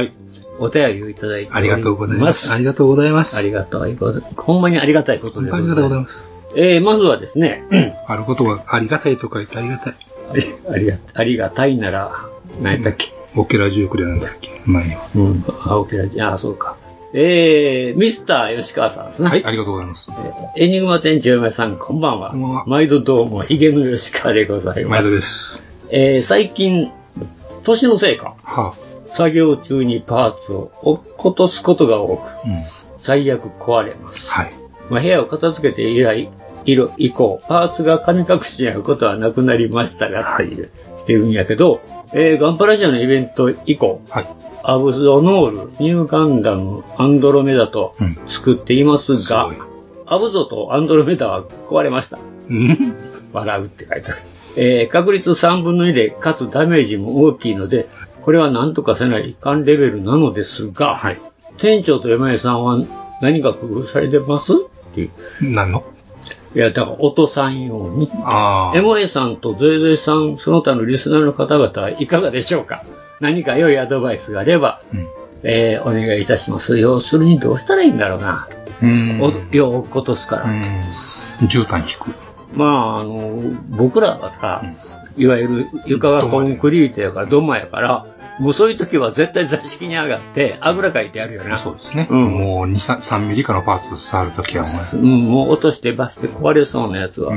[0.58, 1.58] お便りをいただいております。
[1.58, 2.50] ありがとうございます。
[2.50, 3.36] ありがとうございます。
[3.36, 4.34] ありがとうございます。
[4.36, 6.30] ほんまにありがたいことで本当にありがとうございます。
[6.56, 9.96] えー、まずはですね、あることがありがたいとか言ってありがたい。
[10.32, 12.30] ありありがありがたいなら、
[12.62, 14.60] 何やったっけ、オケラジオクレなんだっけ？
[14.64, 15.08] 前には。
[15.14, 15.44] うん。
[15.60, 16.76] あ、オケラジ、あ、そうか。
[17.12, 19.28] えー、ミスター吉川さんですね。
[19.28, 20.10] はい、ありがとうございます。
[20.56, 22.64] エニグマ店長嫁さん、こんばんは。
[22.66, 25.02] 毎度どうも、ヒゲの吉川でございます。
[25.02, 25.64] 毎度です。
[25.90, 26.90] えー、最近、
[27.62, 28.34] 年のせいか。
[28.42, 28.74] は
[29.12, 32.22] 作業中にパーツを落っことすことが多く、
[33.00, 34.28] 最悪壊れます。
[34.28, 34.52] はい。
[34.90, 36.28] まあ、部屋を片付けて以来、
[36.66, 40.70] 色以降、パーツが神隠しに合うことはなくなりましたが、っていう、
[41.06, 41.80] っていうんやけど、
[42.12, 44.00] えー、ガンパラジオのイベント以降、
[44.64, 47.94] アブゾノール、ニューガンダム、アンドロメダと
[48.26, 49.52] 作っていますが、
[50.06, 52.18] アブゾとアンドロメダは壊れました。
[53.32, 54.20] 笑うって書いてある。
[54.56, 57.86] えー確率3分の2で、かつダメージも大きいので、
[58.22, 61.00] これは何とかせないかんレベルなのですが、
[61.58, 62.82] 店長と山根さんは
[63.22, 64.54] 何か工夫されてます？
[64.54, 64.56] っ
[64.92, 65.10] ていう。
[65.40, 65.84] 何の？
[66.56, 68.10] いや、だから、音さん用に。
[68.24, 72.82] あエモエさんとゼイゼイさん、その他のリスナーの方々はいかがでしょうか？
[73.20, 74.80] 何か良いアドバイスがあれば、
[75.42, 76.78] えーお願いいたします。
[76.78, 78.48] 要するにどうしたらいいんだろうな。
[78.82, 79.20] うん。
[79.20, 80.46] おようことすから。
[81.46, 82.16] 絨毯引く。
[82.54, 83.38] まあ、あの、
[83.68, 84.62] 僕らはさ、
[85.18, 88.06] いわゆる床がコンクリートやから、土間やから、
[88.38, 91.56] もうそういう時は絶対座敷に上がって、あぐらかいてやるよな。
[91.56, 92.06] そうですね。
[92.10, 97.32] もう2、3, 3ミリ以下のパーツ触るときはもう、うん、もう落としてばして壊れそうなやつは。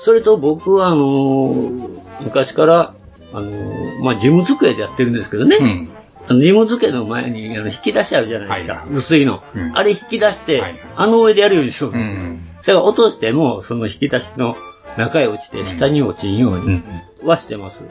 [0.00, 2.94] それと僕は、あのー昔から、
[3.32, 5.88] あのーまあ、事務机でやってるんですけどね。
[6.28, 8.86] あの事務机の前にあの引き出しあるじゃないですか。
[8.92, 9.42] 薄いの、
[9.74, 10.62] あれ引き出して、
[10.96, 12.16] あの上でやるようにするんですよ。
[12.60, 14.56] それから落としても、その引き出しの
[14.96, 16.82] 中へ落ちて、下に落ちんように
[17.24, 17.82] はしてます。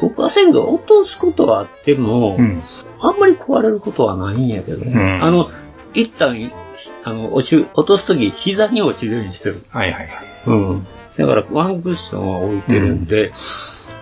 [0.00, 2.36] 僕はせんけど、落とすことはあっても、
[3.00, 4.92] あんまり壊れることはないんやけどね。
[4.92, 5.50] んあの、
[5.94, 6.52] 一旦、
[7.04, 9.62] あの、落ち、落とすとき膝に落ちるようにしてる。
[9.68, 10.08] はいはいはい。
[10.46, 10.86] うん。
[11.16, 13.32] だから、ワンクッションは置いてるんで、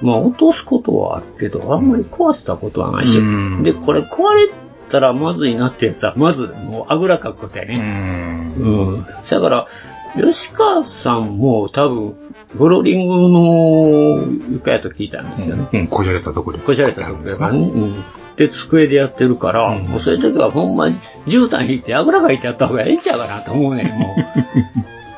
[0.03, 3.21] まあ、落とすことはあるけど、あんまり壊したことはないし。
[3.63, 4.49] で、これ壊れ
[4.89, 8.55] たらまずいなってやつは、まず、もう、あぐらかくことやね。
[8.59, 9.07] うん。
[9.29, 9.67] だから、
[10.15, 12.15] 吉川さんも多分、
[12.57, 15.69] フローリングの床やと聞いたんですよね。
[15.73, 16.67] うん、こじゃれたとこです。
[16.67, 17.59] こじゃれたとこやからね。
[17.61, 18.05] うん。
[18.37, 24.17] で、机でやってるから、もうそういう時はほんまに絨毯引いてあぐらかいてやった方がええんちゃうかなと思うねん、も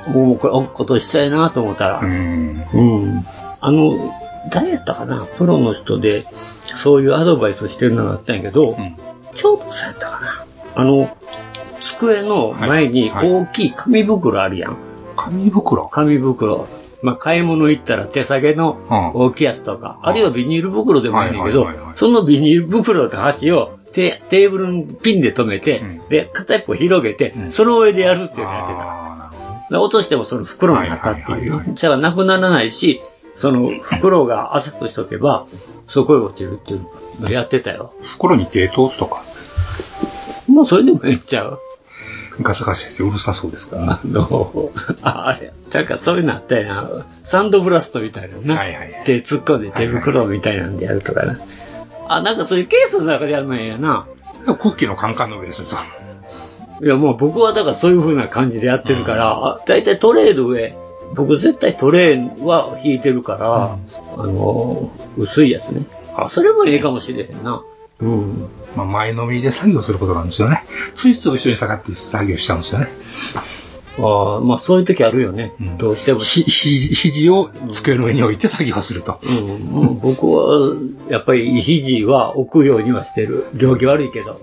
[0.09, 0.11] う。
[0.11, 2.01] もうこことしたいなと思ったら。
[2.01, 2.65] うん。
[3.61, 4.15] あの、
[4.51, 5.27] 誰やったかな？
[5.37, 6.27] プロの人で、
[6.61, 8.77] そういうアドバイスをしてるのがあったんやけど、
[9.35, 10.45] ちょうどやったかな。
[10.75, 11.15] あの、
[11.99, 14.77] 机の前に大きい紙袋あるやん。
[15.17, 15.89] 紙袋？
[15.89, 16.69] 紙袋。
[17.01, 29.69] まあ、買い物行ったら手提げの大きいやつとか、あるいはビニール袋でもいいんだけどそのビニール袋の端をテテーブルにピンで留めて、で、片一方広げて、その上でやるっていうのをやってた。
[29.71, 31.75] で落としてもその袋の中っていう。
[31.75, 33.01] じゃあなくならないし、
[33.37, 35.47] その袋が浅くしとけば、
[35.87, 36.87] そこへ落ちるっていう
[37.21, 37.93] のをやってたよ。
[38.03, 39.23] 袋に手通すとか？
[40.49, 41.61] もうそれでもええんちゃう？
[42.41, 43.93] ガサガサしてうるさそうですから。
[43.95, 44.71] あの、
[45.03, 47.07] ああれ、なんかそういうのあったよな。
[47.23, 48.63] サンドブラストみたいなな。
[49.05, 51.41] 手突っ込んで手袋みたいなんでやるとかな。
[52.09, 54.07] あ、なんかそういうケースの中でやるのええやな。
[54.45, 55.77] クッキーのカンカンの上ですると。
[56.85, 60.77] いや、もう僕はだからそういう風な感じでやってるから、だいたいトレーの上、
[61.15, 63.79] 僕絶対トレーは引いてるから、
[64.17, 65.83] あの、薄いやつね。
[66.15, 67.63] あ、それもええかもしれへんな。
[68.01, 68.49] うん。
[68.79, 70.63] まあ、前のめりで作業することなんですよね。
[70.95, 72.89] ついつい後ろに下がって作業しちゃうんですよね。
[74.01, 75.53] ああ、まあそういう時あるよね。
[75.79, 76.21] どうしても。
[76.21, 79.19] ひ、ひ、肘を机の上に置いて作業すると。
[79.23, 80.77] うん、もう僕は、
[81.09, 83.47] やっぱり肘は置くようにはしてる。
[83.55, 84.41] 行儀悪いけど。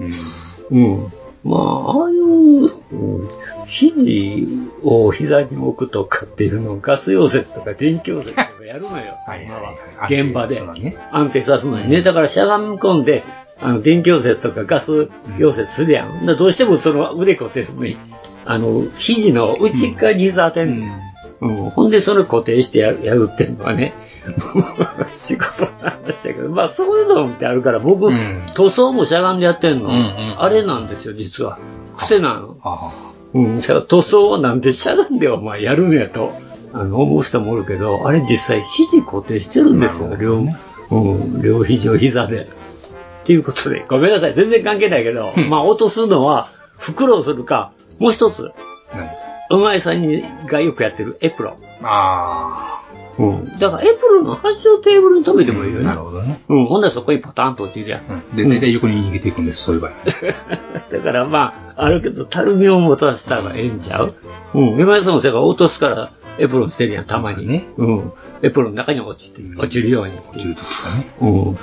[0.71, 1.13] うん。
[1.45, 3.27] まあ、ああいう、うん、
[3.67, 4.47] 肘
[4.83, 9.15] を膝に置くとかっていうのをガス溶接とか電気溶接とかやるのよ。
[9.41, 9.75] 今は
[10.09, 10.61] 現場で。
[11.11, 12.01] 安定さすのにね。
[12.01, 13.23] だからしゃがみ込んで、
[13.61, 16.25] あの、電気溶接とかガス溶接するやん。
[16.25, 17.97] どうしてもその腕固定するのに、
[18.45, 20.87] あの、肘の内側に膝当てんの。
[21.41, 23.93] うん、ほんで、それ固定してやるやるっていうのはね、
[25.13, 28.11] 仕事の話だけど、まあそういうのってあるから、僕、
[28.53, 29.89] 塗装もしゃがんでやってんの、
[30.37, 31.57] あれなんですよ、実は。
[31.97, 32.55] 癖なの。
[33.33, 36.33] うん、塗装をなんでしゃがんでお前やるんやと、
[36.73, 40.45] あの、思う人もおるけど、あれ実際肘固定してるんですよ、両、
[40.91, 42.47] うん、両肘を膝で。
[43.25, 48.51] っていうことで、ごめんなさい、全然関係ないけど、まあ落とすのは、袋をするか、もう一つ、
[49.49, 51.55] うまいさんにがよくやってるエプロン。
[51.81, 52.83] あ
[53.17, 53.57] うん。
[53.57, 55.85] だからエプロンの端をテーブルに止めてもいいよね。
[55.85, 56.41] なるほどね。
[56.49, 56.65] うん。
[56.65, 58.35] ほんならそこにパターンと落ちるやん。
[58.35, 59.91] で、大体横に逃げていくんです、そういう場合。
[60.91, 64.13] だからまあ、あるけど、たるみを持たせたらええんちゃう？
[64.53, 64.79] うん。
[64.79, 67.47] 今井さんもそれから落とすから、エプロンしてるやん、たまに。
[67.47, 67.65] ね。
[67.77, 68.13] うん。
[68.43, 70.31] エプロンの中に落ちて、落ちるようにっていう。
[70.31, 71.07] 落ちるときかね。
[71.21, 71.57] うん。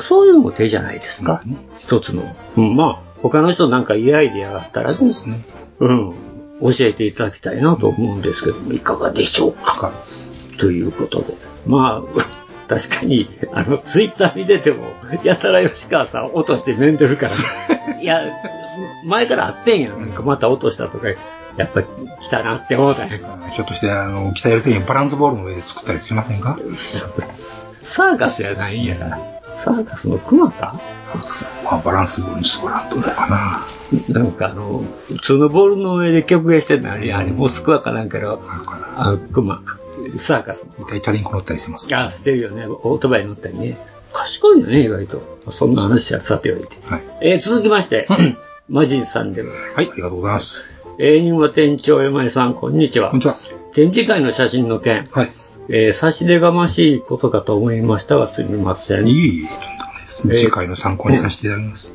[0.00, 1.42] そういうのも手じゃないですか。
[1.78, 2.22] 一つの。
[2.56, 2.76] うん。
[2.76, 5.06] まあ、他の人なんかいいアイディアがあったらね。
[5.06, 5.40] ですね。
[5.80, 6.14] うん。
[6.60, 9.92] 教えていただきたいなと思うんですけども、いかがでしょうか？
[10.58, 11.34] ということで。
[11.66, 12.22] まあ、
[12.68, 14.88] 確かに、あの、ツイッター見てても、
[15.22, 17.32] やたら吉川さん落として面んでるから、
[18.02, 18.20] いや、
[19.06, 20.00] 前からあってんやん。
[20.00, 21.16] なんかまた落としたとか、や
[21.64, 23.18] っぱ来たなって思ったんや。
[23.52, 26.58] ひょっとして、あの、鍛える時にバランスボールの上で作ったりしませんか？
[27.82, 29.37] サーカスやないんやから。
[29.58, 30.80] サーカスの熊か？
[31.00, 33.66] サーカスまあ、バランスボールにしてごらんと思うかな。
[34.20, 38.40] なんかあの、普通のボールの上で曲芸してるのあれ、あれ、モスクワかなんかの、
[38.96, 39.62] あの、熊。
[40.18, 40.84] サーカスの。
[40.84, 41.92] 大体チャリンコ乗ったりします。
[41.94, 42.66] あ、してるよね。
[42.66, 43.76] オートバイ乗ったりね。
[44.12, 45.20] 賢いよね、意外と。
[45.50, 46.68] そんな話はさておいて。
[46.86, 47.02] はい。
[47.20, 48.06] えー続きまして、
[48.68, 49.50] マジンさんでも。
[49.50, 50.64] はい、ありがとうございます。
[51.00, 53.10] えー、は店長山井さん、こんにちは。
[53.10, 53.36] こんにちは。
[53.72, 55.06] 展示会の写真の件。
[55.10, 55.28] はい。
[55.68, 59.06] えー、差し出がましいことかと思いましたが、すみません。
[59.06, 60.44] いい、とんでもないです。
[60.44, 61.94] 次回の参考にさせていただきます。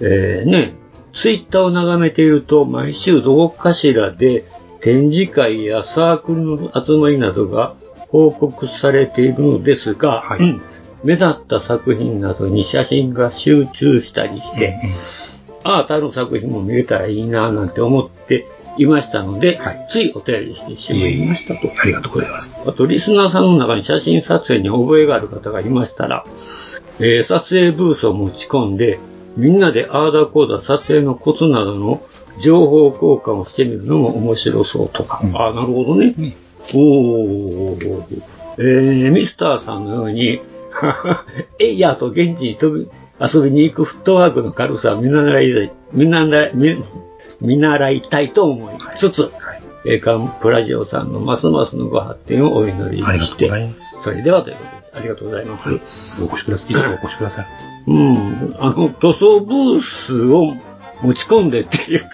[0.00, 0.74] えーね、
[1.12, 4.44] ツイッターを眺めていると、毎週どこかしらで
[4.80, 7.74] 展示会やサークルの集まりなどが
[8.08, 10.62] 報告されているのですが、うん
[11.02, 14.78] 目立った作品などに写真が集中したりして、
[15.64, 18.46] ああ、他の作品も見れたらいいななんて思って
[18.78, 21.70] いましたので、ついお便りしてしまいましたと。
[21.80, 22.50] ありがとうございます。
[22.66, 26.24] あと、リスナーさんの中に写真撮影に覚えがある方がいましたら、
[26.98, 28.98] えー撮影ブースを持ち込んで、
[29.36, 32.02] みんなであーだこーだ撮影のコツなどの
[32.40, 35.22] 情報交換をしてみるのも面白そうとか。
[35.34, 36.14] ああ、なるほどね。
[36.74, 38.22] おー、
[38.58, 40.40] えー、ミスターさんのように、
[41.58, 42.88] えいやと現地に飛び、
[43.20, 46.52] 遊びに行くフットワークの軽さを見習いたい、見習い、
[47.40, 49.32] 見見習いたいと思いつつ、
[49.84, 53.50] えー、カンプラジオさんのますますのご発展をお祈りして、
[54.02, 56.22] それではということで、ありがとうございます。
[56.22, 56.72] お越しください。
[56.72, 57.46] いつかお越しください。
[57.86, 60.54] うん、あの、塗装ブースを
[61.02, 62.08] 持ち込んでっていうか、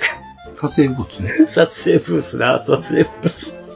[0.55, 1.47] 撮影ブースね。
[1.47, 3.61] 撮影ブースな、撮影ブース。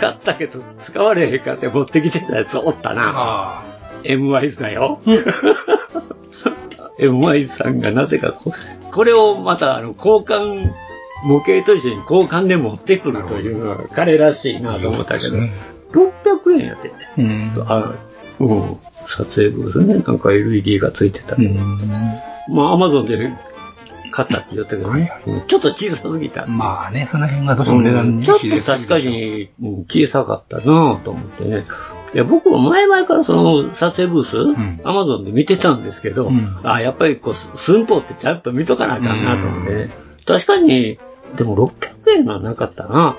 [0.00, 3.62] 買ったけど使われへんかって持ってきてたやつおったな。
[4.02, 5.00] MY だよ。
[6.98, 8.52] MY さんがなぜかこ、
[8.94, 10.72] これをまたあの交換、
[11.24, 15.36] 模型と一緒に交換で持ってくるというのは彼らしいなと思ったけど、
[15.92, 16.88] 600円やって
[17.20, 17.52] ね。
[17.66, 17.94] あ
[18.38, 18.78] うん。
[19.06, 21.48] 撮影ブースね、なんか LED がついてたり。
[22.48, 23.32] まあ、アマゾンで
[24.10, 25.12] 買ったって言ったけどね。
[25.26, 26.46] うんちょっと小さすぎた。
[26.46, 31.66] まあね、その辺がどうしても値段にちょっと確かにうん小さかったなぁと思ってね。
[32.14, 36.30] いや、僕も前々からその撮影ブース、アマゾンで見てたんですけど、
[36.62, 39.90] あやっぱりこう、す寸法ってちゃんと見とかなあかんなと思ってね。
[40.24, 40.98] 確かに、
[41.36, 43.16] でも600円はなかったな。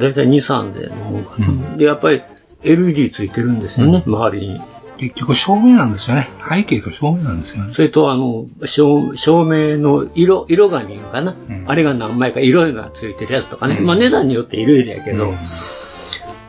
[0.00, 1.76] だいたい2、3でのもんかな。
[1.76, 2.20] で、やっぱり
[2.64, 4.60] LED ついてるんですよね、周りに。
[4.98, 6.28] 結局照明なんですよね。
[6.50, 7.72] 背景と照明なんですよね。
[7.72, 13.76] それと、あの、照照明の色、色が見えるかな、あれが何枚か色がついてるやつとかね。
[13.76, 15.32] うんまあ値段によっていろいろやけど、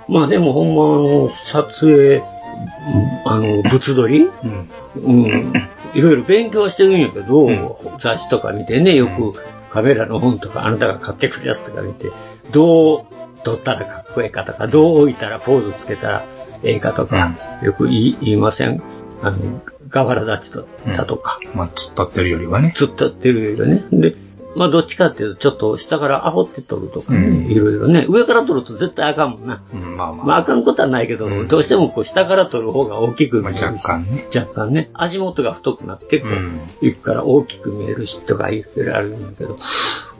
[0.09, 2.23] まあでもほんまあの、撮影、うん
[3.25, 4.29] あの、物撮り、
[4.95, 5.53] うん、
[5.93, 9.33] いろいろ勉強してるんやけど、雑誌とか見てね、よく
[9.69, 12.11] カメラの本とか、あなたが買ってくるやつとか見て、
[12.51, 13.05] どう
[13.43, 16.25] 撮ったらかっこええかとか、どう置いたらポーズつけたら
[16.63, 18.81] ええかとか、よく言い言いません？
[19.21, 21.39] あの、ガバラ立ちと、だとか。
[21.53, 22.73] まあ、突っ立ってるよりはね。
[22.75, 23.83] 突っ立ってるよりはね。
[23.91, 24.15] で、
[24.55, 28.05] まあどっちかっていうと、ちょっと下からアホって撮るとかね、いろいろね。
[28.09, 29.63] 上から撮ると絶対あかんもんな。
[29.71, 30.25] まあまあ。
[30.25, 33.63] まああかんことはないけど、どうしてもこう下から撮る方が大きく見えるし。
[33.63, 34.27] 若干ね。
[34.35, 34.89] 若干ね。
[34.93, 36.27] 足元が太くなってこ
[36.81, 39.57] う、いくから大きく見えるしとかいろいろあるんだけど、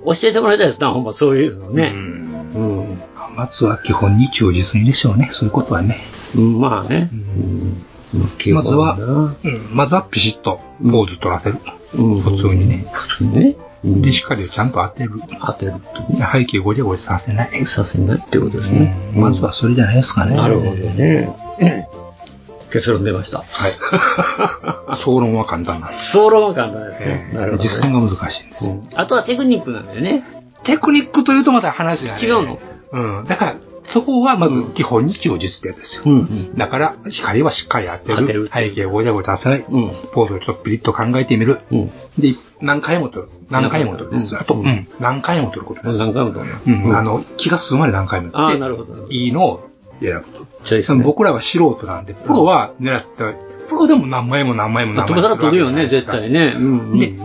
[0.06, 1.92] 教えてもらいたいですな、ほんまそういうのね。
[1.96, 3.02] うん。
[3.36, 5.30] まずは基本に忠実にでしょうね。
[5.32, 5.98] そういうことはね。
[6.36, 7.10] うん、まあね。
[8.54, 9.36] まずは、うん
[9.72, 11.58] まずはピシッとポーズ取らせる。
[11.92, 12.88] 普通にね。
[12.92, 13.56] 普通にね。
[13.84, 15.12] で、しっかりちゃんと当てる。
[15.46, 15.74] 当てる
[16.34, 17.66] 背景ごちゃごちゃさせない。
[17.66, 18.98] させないってことですね。
[19.16, 20.36] うんまずはそれじゃないですかね。
[20.36, 21.88] なるほどね。
[22.72, 23.40] 結論出ました。
[23.40, 23.46] は
[24.94, 24.96] い。
[24.98, 26.12] 総論は簡単なんです。
[26.12, 27.32] 総論は簡単ですね。
[27.34, 27.70] なるほどね。
[27.70, 28.72] 実践が難しいんです。
[28.96, 30.24] あとはテクニックなんだよね。
[30.64, 32.20] テクニックというとまた話がね。
[32.22, 32.60] 違うの？
[32.92, 33.26] うん。
[33.26, 33.56] だから、
[33.90, 36.04] そこはまず基本に忠実ってやつですよ。
[36.56, 38.18] だから、光はしっかり当てる。
[38.18, 39.64] 当てる背景をごちゃごちゃさせない。
[39.64, 41.58] ポーズをちょっとピリッと考えてみる。
[42.20, 43.30] で、何回も撮る。
[43.50, 44.38] 何回も撮るです。
[44.38, 44.88] あと、うん。
[45.00, 46.00] 何回も撮ることです。
[46.00, 46.52] 何回も撮る。
[46.68, 46.96] うん。
[46.96, 49.08] あの、気が進むまで何回もああ、やって、なるほど。
[49.10, 49.70] いいのを
[50.02, 50.46] 選ぶと。
[51.00, 51.04] ね。
[51.04, 53.34] 僕らは素人なんで、プロは狙った、
[53.68, 55.16] プロでも何枚も何枚も何枚も。
[55.16, 56.54] 飛ばさら撮るよね、絶対ね。
[56.56, 57.00] うん。
[57.00, 57.16] で、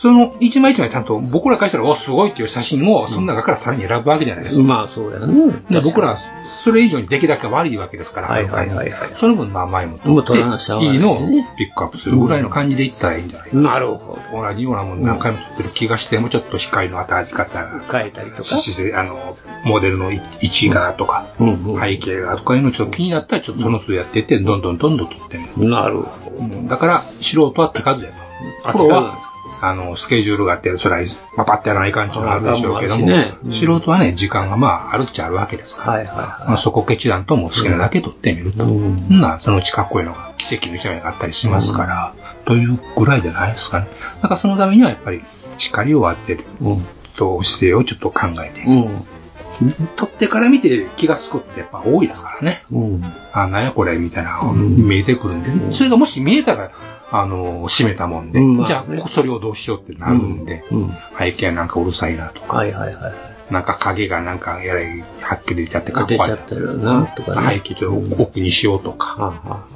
[0.00, 4.62] その一枚一枚ちゃんと僕らからしたら、お、すごいっていう写真を、その中からさらに選ぶわけじゃないですか。
[4.62, 5.60] まあ、そうやね。
[5.68, 11.18] で僕らはそれ以上に出来だけ悪いわけですから、はいはいはいはいその分何枚ももう撮っ、ていいいのを
[11.56, 14.40] ピックアップするぐらいの感じでいったらいいんじゃないかなるほど。
[14.40, 18.56] 同じようなもん何回も撮ってる気がして、もうちょっと光の当たり方が、変えたりとか。
[18.56, 25.68] 姿勢、あの、モデルの位置がとか、背景がとかいうのちょっと気になったら、ちょっとその数やっていって、どんどんどんどん撮ってみる。
[25.68, 26.68] なるほど。
[26.68, 28.28] だから、素人は手数やと。
[28.72, 29.27] プロは、
[29.60, 31.04] あの、スケジュールがあって、それは
[31.36, 38.64] パパってやらないかんっていうのがあるでしょうけども、あるし素人はね、時間がまあ、あるっちゃあるわけですから、まあ、そこ決断とも好きなだけ撮ってみると。
[38.64, 43.88] うん、な、そのうちかっこいいのが、奇跡の一枚があったりしますから、というぐらいじゃないですかね。
[44.22, 45.22] だからそのためにはやっぱり、
[45.58, 46.44] 光を当てる、
[47.16, 48.60] と姿勢をちょっと考えて。
[48.60, 48.68] いく。
[49.96, 52.64] 撮ってから見て気がつくってやっぱ多いですからね。
[53.32, 56.70] あ、なんやこれみたいな、見えてくるんで、それがもし見えたら、
[57.10, 58.56] あの、閉めたもんで、うん。
[58.58, 60.64] まあじゃあ、それをどうしようってなるんで、
[61.18, 63.52] 背景なんかうるさいなとか、はいはいはい。
[63.52, 66.18] なんか影がなんかやらいはっきり出ちゃってかっこ悪い。
[66.18, 67.54] 出ちゃってるな、とかね。
[67.54, 69.66] 背景ちょっと奥にしようとか、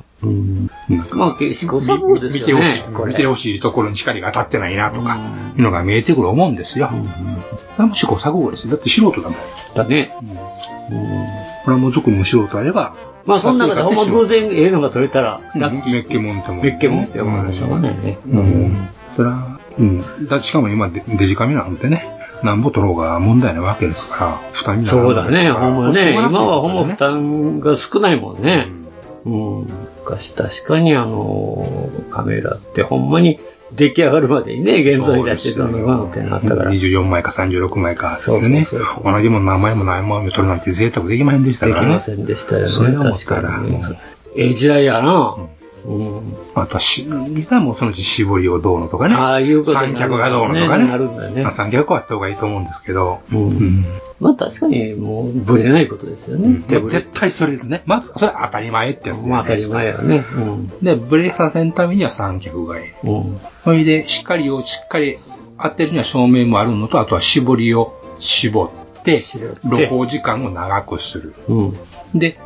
[1.10, 2.62] まあ、試行錯誤ですよね。
[2.62, 3.12] 見てほしい、これ。
[3.12, 5.18] 見てほしいところに光が当たってないなとか、
[5.56, 6.90] いうのが見えてくる思うんですよ。
[7.76, 8.72] これも試行錯誤ですよ。
[8.72, 9.38] だって素人だもん。
[9.74, 10.14] だね。
[11.64, 12.94] これはもう俗にも素人あれば、
[13.24, 15.92] まあ、その中でほんま偶然ええのが撮れたら、ラッキー。
[15.92, 16.64] メッケモンってもん。
[16.64, 18.18] メッケモンって思いましたもんね。
[18.26, 18.88] うん。
[19.08, 20.00] それは、うん。
[20.28, 22.04] だしかも今デデジカメなんてね、
[22.42, 26.12] なんぼ取ろうが問題なわけですから、負担になるそうだね、ほんまね。
[26.12, 28.66] 今はほんまね負担が少ないもんね。
[29.24, 29.66] うん。
[30.00, 33.38] 昔確かにあの、カメラってほんまに
[33.74, 36.70] 出来上がるまでにね、現像に出してたのがってなったから。
[36.70, 38.16] 24枚か36枚か。
[38.18, 38.66] そうそうね。
[39.02, 41.86] 同じもの何枚も何枚も取るなんて贅沢できませんでしたからね。
[41.86, 42.66] できませんでしたよね。
[42.66, 43.62] それを思ったら、
[44.36, 45.36] ええ時代やな。
[46.54, 49.14] あとはし、見たらもうそのうち絞りをどうのとかね。
[49.14, 50.86] ああいうこと三脚がどうのとかね。
[50.86, 53.20] なるんだよねまあ三脚はあった方がいいと思うんですけど。
[53.32, 53.84] うん
[54.20, 56.64] まあ確かにもうぶれないことですよね。
[56.68, 57.82] まあ絶対それですね。
[57.86, 60.24] まず、それは当たり前ってやつまあ当たり前やね。
[60.36, 60.68] うん。
[60.80, 62.94] で、ブレさせんためには三脚がいる。
[63.02, 63.40] うん。
[63.64, 65.18] それで、光をしっかり
[65.60, 71.34] 当てるには照明もあるのと、あとは絞りを絞って、露光時間を長くする。
[71.48, 71.76] うん。
[72.14, 72.38] で、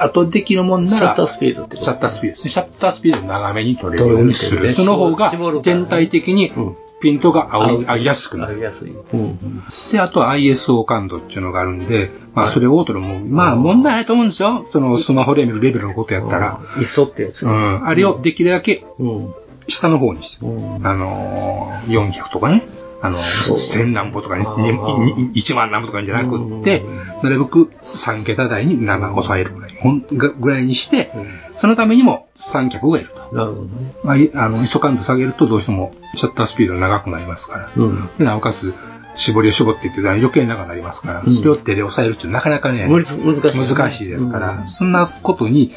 [0.00, 2.50] あとできるもんなら、シャッタースピードってシャッタースピードですね。
[2.50, 4.74] シャッタースピードを長めに取れるようにする。
[4.74, 5.30] その方が
[5.62, 6.52] 全体的に
[7.00, 8.54] ピントが合いやすくなる。
[8.54, 8.90] 合いやすい。
[8.90, 9.62] うん。
[9.92, 14.66] で、あとは ISO 感度っていうのがあるんで、まあそれを取るも、まあ問題ないと思うんですよ。
[14.68, 16.60] そのスマホで見るレベルのことやったら。
[16.76, 17.46] ISO ってやつ。
[17.46, 17.86] うん。
[17.86, 19.34] あれをできるだけうん。
[19.68, 22.64] 下の方にして、あのー、400とかね、
[23.02, 26.82] あの、1000何歩とかに、1万何歩とかじゃなくって、
[27.22, 31.10] なるべく3桁台に7抑えるぐらい、ほんぐらいにして、
[31.54, 33.34] そのためにも三脚がいると。
[33.34, 33.94] なるほどね。
[34.04, 37.70] まあい、あの、ISO 感度下げるとどうしてもシャッタースピードが長くなりますから。
[37.74, 38.10] うん。
[38.18, 38.74] でなおかつ、
[39.14, 43.18] 絞りを絞っていって余計長くなりますから、それを手で抑えるってなかなかね、難しい。
[43.18, 45.72] ね難しいですから、そんなことに、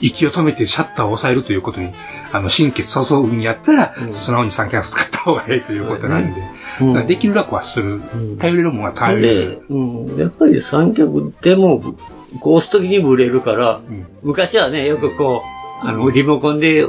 [0.00, 1.92] 息を止めてシャッターを抑えるということに、
[2.32, 8.00] あの、神経注ぐんやったら、素直に三脚使った方がいいということなんで、できる楽はする。
[8.38, 9.62] 頼れるものは頼れる。
[10.16, 11.82] やっぱり三脚でも、
[12.38, 13.80] こう押すときにブレるから、
[14.22, 16.84] 昔はね、よくこう、あの、リモコンで、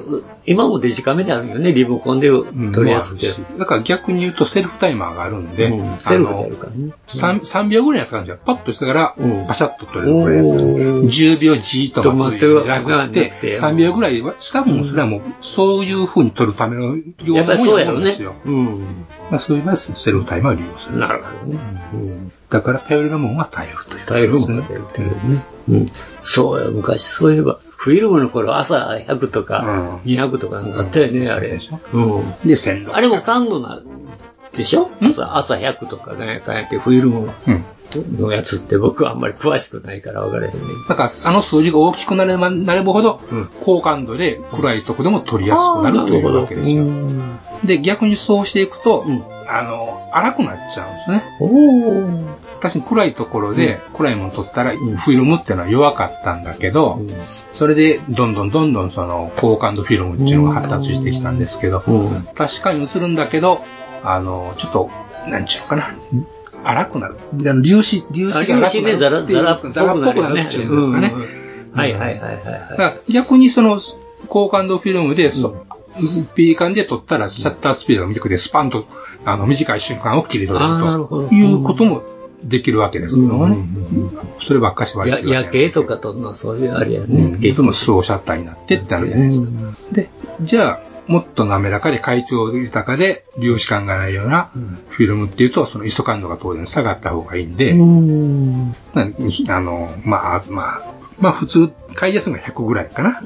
[0.46, 2.44] 今もデジカメであるよね、リモコンで撮
[2.84, 3.28] るやつって。
[3.58, 6.94] だから逆に言うとセルフタイマーがあるんで、セルフでやるからね。
[7.08, 8.38] 3, 3秒ぐらいのやつがあるんじゃん。
[8.40, 9.16] パッとしてから、
[9.48, 10.56] バシャッと撮れるぐらいのやつ。
[10.56, 18.36] 10秒じーっと待つんじゃなくて、3秒ぐらいは、しかもそれはもう、そういう風に撮るための用やっぱりそうやろねですよ。
[18.46, 19.06] うん。
[19.30, 20.98] まあそういう場合はセルフタイマーを利用する。
[20.98, 21.60] なるほどね。
[22.50, 24.06] だから頼れるものは頼るという。
[24.06, 25.44] 頼るものは頼るというね。
[25.70, 25.92] うん。
[26.22, 31.50] そうや、昔そういえば、フィルムの頃朝100とか200とかなんかあったよね、あれ。
[31.50, 31.58] うん。
[31.58, 32.94] で、1600。
[32.94, 33.84] あれも感度なん
[34.54, 34.92] でしょ？
[35.02, 37.32] 朝朝100とかね、かやってフィルム
[38.20, 40.60] のやつって僕はあんまり詳しくないから分からへんね。
[40.88, 43.20] だから、あの数字が大きくなればなればほど、
[43.66, 46.86] 高感度で暗いとこでも撮りやすくなるというわけですよ。
[47.64, 49.06] で、逆にそうしていくと、
[49.48, 51.24] あの、荒くなっちゃうんですね。
[52.62, 57.02] 確かに暗いところで、暗いもの撮ったら、フィルムってのは弱かったんだけど、
[57.52, 61.84] それで、どんどんどんどんその、高感度フィルムっていうのが発達してきたんですけど、
[62.36, 63.64] 確かに映るんだけど、
[64.04, 64.90] あの、ちょっと、
[65.28, 65.96] なんちゅうのかな。
[66.64, 67.18] 荒くなる。
[67.36, 69.70] 粒子、粒子が荒くなるっていうんですか。
[69.72, 71.14] ザラっぽくなるっていうんですかね。
[71.74, 73.12] はいはいはいはい。
[73.12, 73.80] 逆にその、
[74.28, 75.66] 高感度フィルムで、そ
[76.36, 78.86] ピーカンで撮ったら、シャッタースピードが短くて、スパンと、
[79.26, 80.72] あの、短い瞬間を切り取れる
[81.08, 82.04] ということも
[82.44, 83.58] できるわけですけどもね。
[84.40, 87.38] そればっかしはや夜景とかとのそういうあれやね。
[87.40, 89.50] 結局スローシャッターになってってなるじゃないですか。
[89.92, 90.10] で、
[90.42, 94.52] じゃあ、もっと滑らかで快調豊かで粒子感がないような
[94.90, 97.76] フィルムっていうと、その ISO 感度が当然下がった方がいいんで、あ
[99.62, 100.82] の、まあ、まあ、
[101.20, 103.22] まあ普通、買いやすいのが100ぐらいかな。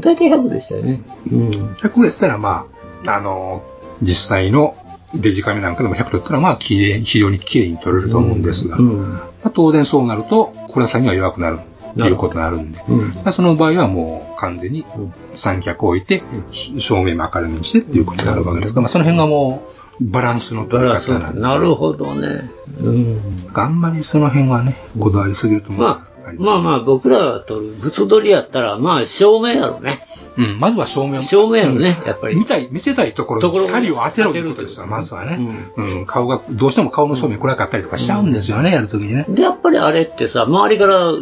[0.00, 1.02] 大体100でしたよね。
[1.30, 1.50] うん。
[1.50, 2.66] 100ぐらいやったら、ま
[3.06, 3.62] あ、あの、
[4.02, 4.76] 実際の
[5.14, 11.58] デジカメなんかでも100だったら、まあ、綺麗、非常に綺麗に撮れると思うんですが、まあ、当然そうなると、暗さには弱くなる。
[11.96, 12.78] ということになるんで、
[13.24, 14.84] まあその場合はもう完全に
[15.30, 16.22] 三脚を置いて、
[16.78, 19.66] 照明も明るみにしてっていうことになるわけですが、まあその辺がも
[20.00, 21.40] うバランスの取り方なんで。
[21.40, 22.50] なるほどね。
[22.80, 23.20] うん。
[23.52, 30.06] あんまりその辺はね、こだわりすぎるとまあ、まあまあ僕らが撮る物撮りやったら、まあ照明やろね。
[30.40, 32.36] うん、まずは照明照明やろね、やっぱり。
[32.36, 35.38] 見たい、見せたいところに光を当てろということですよ、まずはね。
[35.76, 39.26] うん、顔が、どうしても顔の照明暗かったりとかしちゃうんですよね、やるときにね。
[39.28, 41.12] で、やっぱりあれってさ、周りから、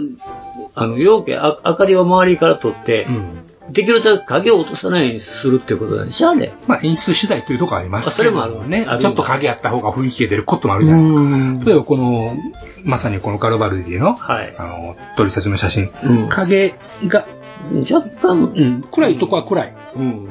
[0.76, 3.08] あの、容器、あ明かりを周りから取って、
[3.70, 6.52] できるだけ影を落とさないようにするっていうことなんでしょ、あれ。
[6.66, 8.86] まあ演出次第というところありますそれもあるね。
[8.98, 11.08] ちょっと影あった方が雰囲気が出ることもあるじゃないで
[11.56, 11.66] すか。
[11.66, 12.34] 例えばこの、
[12.84, 15.90] まさにこのカルバルディの、はい、あの、撮り写真の写真。
[16.28, 16.74] 影
[17.06, 17.26] が、
[17.90, 19.74] 若干、うん、暗いとこは暗い。
[19.96, 20.28] うん。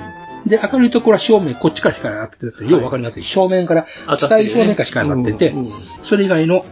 [0.48, 3.86] で、明るいところは正面、こっちから光が当ててると、ようわかります正面から、
[4.18, 5.54] 下正面から光が当てて、
[6.04, 6.66] それ以外の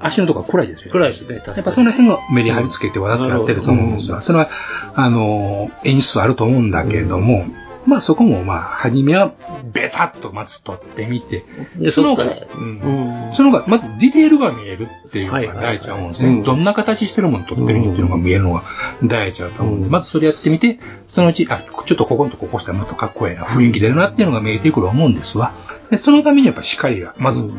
[0.00, 0.92] 足のところは暗いですよ。
[0.92, 4.20] 暗いですね、やっぱその辺をメリハリつけてわざとやってると思うんですよ。
[4.20, 4.50] それは、
[4.94, 7.46] あの、演出あると思うんだけれども、
[7.86, 9.32] まあそこもまあ、初めは
[9.64, 11.44] ベタっとまず撮ってみて、
[11.76, 16.42] でそのそっからうんそのが、まずディテールが見えるっていうのが第一だと思うんですね。
[16.42, 18.62] どんな形してるもの撮ってるのっていうのが見えるのが
[19.02, 25.54] 第一だと思うんで、まずそれやってみて、そのうち、あ、ちょっとこことここしたらもっとかっこいいな、雰囲気出るなっていうのが見えてくると思うんですわ。
[25.90, 27.50] で、そのためにやっぱ光が、まず、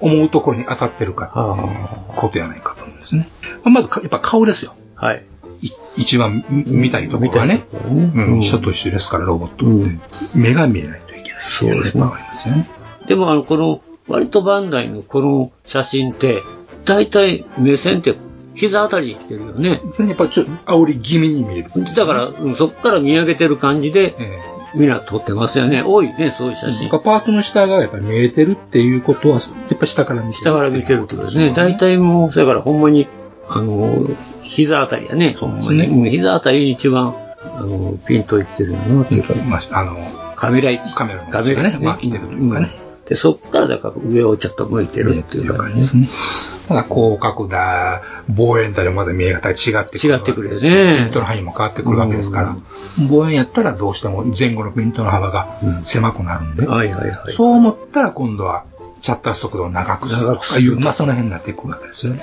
[0.00, 3.28] 思うところに当たってるかっていうことやないかと思うんですね。
[3.64, 4.74] まずか、やっぱ顔ですよ。
[4.94, 5.24] はい。
[5.96, 7.66] 一番見たいところはね。
[7.90, 10.38] うん、人と一緒ですから、ロボットって。
[10.38, 11.40] 目が見えないといけない。
[11.50, 12.04] そうですね。
[12.04, 12.68] ありますよね。
[13.06, 16.42] でもあの、この、割とバンダイのこの写真って、
[16.84, 18.16] 大体目線って
[18.54, 19.82] 膝あたりに来てるよね。
[19.98, 21.70] やっぱちょっと煽り気味に見える。
[21.94, 24.14] だから、うんそこから見上げてる感じで、
[24.74, 25.82] みんな撮ってますよね。
[25.82, 26.90] 多いね、そういう写真。
[26.90, 30.44] パートの下がやっぱり見えてるっていうことは、やっぱ下から見てる。
[30.44, 31.52] 下から見てるってことですね。
[31.54, 33.06] 大体もう、それからほんまに、
[33.48, 34.06] あの、
[34.58, 35.36] 膝あたりやね。
[35.38, 35.86] ほんまに。
[35.86, 37.14] うん膝あたりに一番、
[37.56, 39.34] あの、ピンといってるなっていうか。
[39.34, 39.96] まあ、あの、
[40.34, 40.94] カメラ位置。
[40.94, 41.84] カメラのカメラ位置ね。
[41.86, 42.76] まあ、来てるというかね。
[43.08, 46.08] で、そっからだから上をちょっと向いてるっていう感じですね。
[46.66, 50.14] ただ広角だ、望遠だでまだ見え方が違ってくる。
[50.14, 52.56] 違ってくるよねピントの範囲も変わってくるわけですから。
[53.08, 56.66] 望遠やったらどうしても前後のピントの幅が狭くなるんで。
[56.66, 57.32] はいはいはい。
[57.32, 58.64] そう思ったら今度は、
[59.00, 62.22] シャッター速度を長くするとかいう、まあその辺になってくるわけですよね。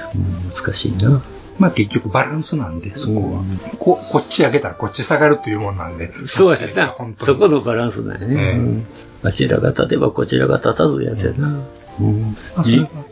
[0.54, 1.22] 難しいな。
[1.58, 3.44] まあ結局バランスなんで、そこは。
[3.80, 6.12] ここっち上げたらこっち下がるっていうもんなんで。
[6.26, 6.96] そうやな。
[7.18, 8.36] そこのバランスだよね。
[8.38, 8.86] ええうん
[9.24, 11.64] あちらが立てばこちらが立たずやつやな。
[12.00, 12.36] うん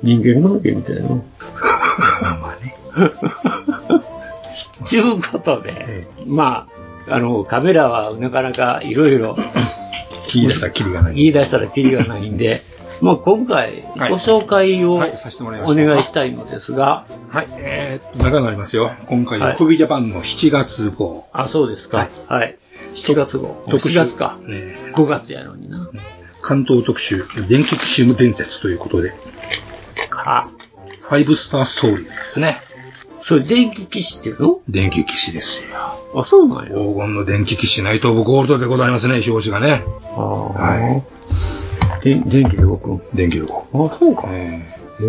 [0.03, 1.09] 人間関係みたいな。
[1.09, 1.23] ま
[2.53, 2.75] あね。
[4.85, 6.67] ちゅうことで、ま
[7.07, 9.35] あ、あの、カメラはなかなかいろいろ
[10.33, 11.15] 言い出したらキリがない。
[11.15, 12.61] 言い出したらキリがないんで、
[13.01, 18.91] まあ今回ご紹介をはいさせてもらいましたお願いしたいのですが、はい、えーっと、長くなりますよ。
[19.07, 21.25] 今回ははいフビジャパンの7月号。
[21.31, 22.09] あ、そうですか。
[22.27, 22.57] はい。
[22.93, 23.63] 7月号。
[23.65, 24.37] 特集7月か。
[24.41, 25.89] ね5月やのにな。
[26.41, 29.13] 関東特集、電気騎士無伝説ということで、
[30.09, 30.49] は
[31.01, 32.61] ファイブスターストーリーズですね。
[33.23, 34.59] それ電気騎士っていうの？
[34.67, 35.69] 電気騎士ですよ。
[36.13, 36.71] あ、そうなんや。
[36.71, 39.85] 黄金の電気騎士ナイト・オブ・ゴールドでございますね、表紙がね。
[40.15, 40.43] ああ。
[40.49, 41.03] はい。
[42.03, 43.01] で電気で動く？
[43.15, 43.93] 電気で動く。
[43.93, 44.27] あ、そうか。
[44.31, 44.35] えへ
[45.01, 45.05] え。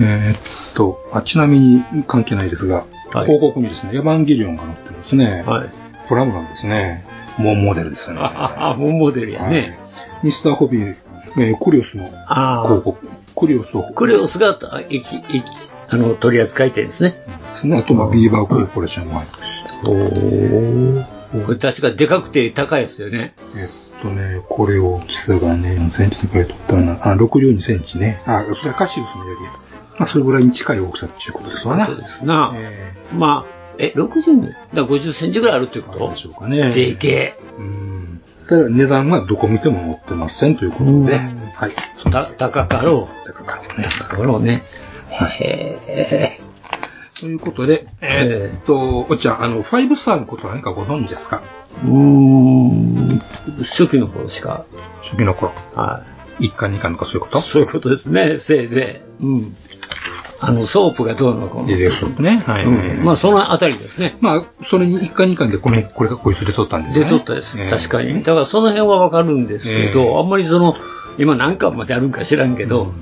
[0.00, 0.38] えーっ
[0.74, 5.42] とあ、ちなみに関係ないですが、はい広告にですね、エヴァンゲリオンが載ってるんですね。
[5.46, 5.70] はい。
[6.08, 7.04] プラモなんですね。
[7.38, 8.18] モンモデルですね。
[8.20, 9.78] あ、あ、モンモデルやね。
[10.22, 10.94] ミスターホビー、
[11.38, 13.08] えークリオスのあ広告。
[13.34, 15.22] クリオスをクレオスが、あいきい
[15.88, 17.22] あの、取り扱い店ですね。
[17.52, 17.78] ですね。
[17.78, 19.36] あと、まあ、ビーバーコーポレーションも入って
[21.34, 21.40] お。
[21.44, 23.32] これ確かでかくて高いですよね。
[23.56, 23.68] えっ
[24.02, 26.92] とね、これ大きさがね、何センチって書いてあったな。
[27.12, 28.22] あ、62センチね。
[28.26, 29.40] あ、それはカシウスのより、
[29.98, 31.84] まあ、それぐらいに近い大きさっていうことですわね。
[31.86, 32.52] そうですな。
[32.54, 36.10] えまあ、え、60年だから50センチぐらいあるってこと？
[36.10, 36.70] でしょうかね。
[36.72, 37.38] でけえ。
[37.58, 38.20] うん。
[38.48, 41.18] ただ値段はどこ見ても載ってませんということで、
[41.54, 41.72] はい。
[42.10, 43.26] た、高かろう。
[43.26, 43.88] 高かろうね。
[43.98, 44.64] 高かろうね。
[45.10, 46.40] へえ。
[47.20, 51.42] ということで、えーっと、おっちゃん、あの、ファイブスターのことは何かご存知ですか？
[51.84, 53.22] うーん。
[53.60, 54.64] 初期の頃しか。
[55.02, 55.52] 初期の頃。
[55.74, 56.04] は
[56.40, 56.46] い。
[56.46, 57.40] 一巻二巻とかそういうこと？
[57.40, 59.24] そういうことですね、せいぜい。
[59.24, 59.56] うん。
[60.40, 61.68] あの、ソープがどうのこうの。
[61.68, 62.44] リレーソープね。
[62.46, 62.64] はい。
[62.64, 64.16] うんまあ、そのあたりですね。
[64.20, 67.06] まあ、それに一巻二巻でこれ、これがこいつで撮ったんですね。
[67.06, 67.58] とったです。
[67.58, 68.22] ええ確かに。
[68.22, 70.76] だからその辺はわかるんですけど、ええあんまりその、
[71.18, 72.92] 今何巻まであるんか知らんけど、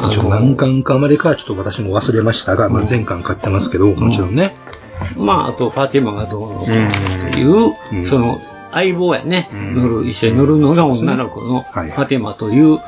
[0.00, 4.54] あちょっとの何巻かまでかはちょっと私も忘れましたが、まあ、前巻買ってますけど、もちろんね。
[5.16, 8.06] まあ、あと、ファティマがどうのっていう、うん。
[8.06, 8.40] その、
[8.72, 9.74] 相棒やね、ん。
[9.74, 11.90] 乗る、一緒に乗るのが女の子のフはい。
[11.90, 12.78] ァティマという、うん。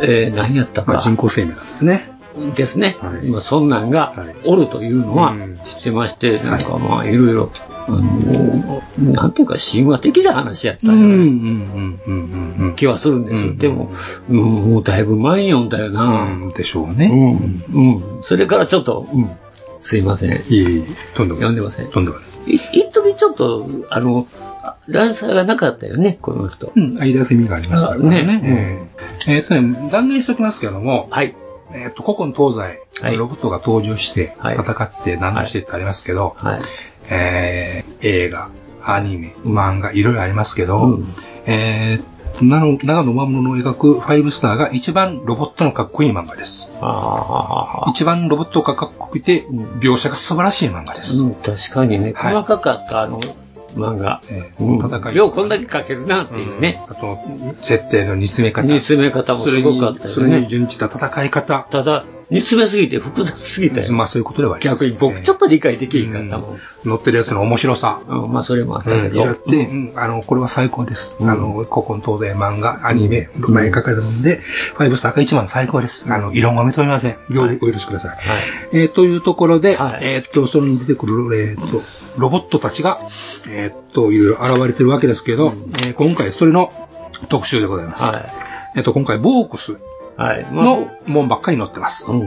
[0.00, 1.02] えー何やったまあ、か。
[1.02, 2.10] 人工生命なんですね。
[2.54, 2.96] ですね。
[3.00, 3.26] はい。
[3.28, 4.34] まあ、そんなんがはい。
[4.44, 5.58] おるというのはうん。
[5.64, 7.50] 知ってまして、なんかまあ、いろいろ、
[7.86, 12.76] あの、なんていうか、神話的な話やったうん、うん、ようなうん、うん、うん。
[12.76, 13.46] 気はするんです。
[13.46, 13.90] うんでも、
[14.28, 16.24] うん、もうだいぶ前に読んだよな。
[16.24, 17.08] うん、でしょううね。
[17.08, 18.22] ん、うん。
[18.22, 19.30] それからちょっと、うん、
[19.80, 20.30] すいません。
[20.30, 21.48] いえいえ、とんでもない。
[21.48, 21.88] 読んでません。
[21.88, 22.52] とんでもない。
[22.52, 24.26] い一時ちょっと、あの、
[24.88, 26.72] 乱差がなかったよね、この人。
[26.74, 28.22] うん、間休みがありましたからね。
[28.24, 28.88] ね
[29.28, 31.34] えっとね、断言しておきますけども、はい。
[31.74, 36.60] えーっと、古今東西、はいロボットが登場して、はい戦って、何度してってありますけど、はい。
[37.12, 38.48] えー映画、
[38.82, 41.14] アニメ、漫画、いろいろありますけど、うん
[41.46, 46.72] えーなの長野魔物の描くファイブスターが一番ロボットのかっこいい漫画です。
[47.88, 51.22] 一番ロボットがかっこよくて、うん描写が素晴らしい漫画です。
[51.22, 53.20] うん、確かにね、はい細かかった、あの、
[53.74, 54.20] 漫画。
[54.30, 56.82] えーうん戦いようこんだけ描けるなっていうね。
[56.88, 57.18] あと、
[57.60, 58.66] 設定の煮詰め方。
[58.66, 60.46] 煮詰め方もすそれにごかったよそれにね。
[60.48, 61.66] 準じた戦い方。
[61.70, 63.92] ただ、煮詰めすぎて複雑すぎたよ。
[63.92, 66.60] まあそういうことではあります逆に僕ちょっと理解できへんかったもん。
[66.84, 68.00] 乗ってるやつの面白さ。
[68.08, 69.22] うん、まあそれもあったうん、けど。
[69.22, 71.18] いろって、うんあの、これは最高です。
[71.20, 76.10] うんあの、古今東西漫画、アニメ、前書かれたもんで、ファイブスターが一番最高です。
[76.10, 77.12] あの、異論は認めません。
[77.28, 78.18] よろお許しください。
[78.72, 81.82] えーというところで、はいえーっと、それに出てくる、えーっと、
[82.16, 83.00] ロボットたちが、
[83.48, 86.72] えーっと、いろいろ現れてるわけですけど、えー今回それの
[87.28, 88.02] 特集でございます。
[88.02, 88.26] は
[88.74, 89.74] えーっと、今回、ボークスい。
[90.16, 90.46] はい。
[90.50, 92.10] まあ、のもんばっかり載ってます。
[92.10, 92.22] うん。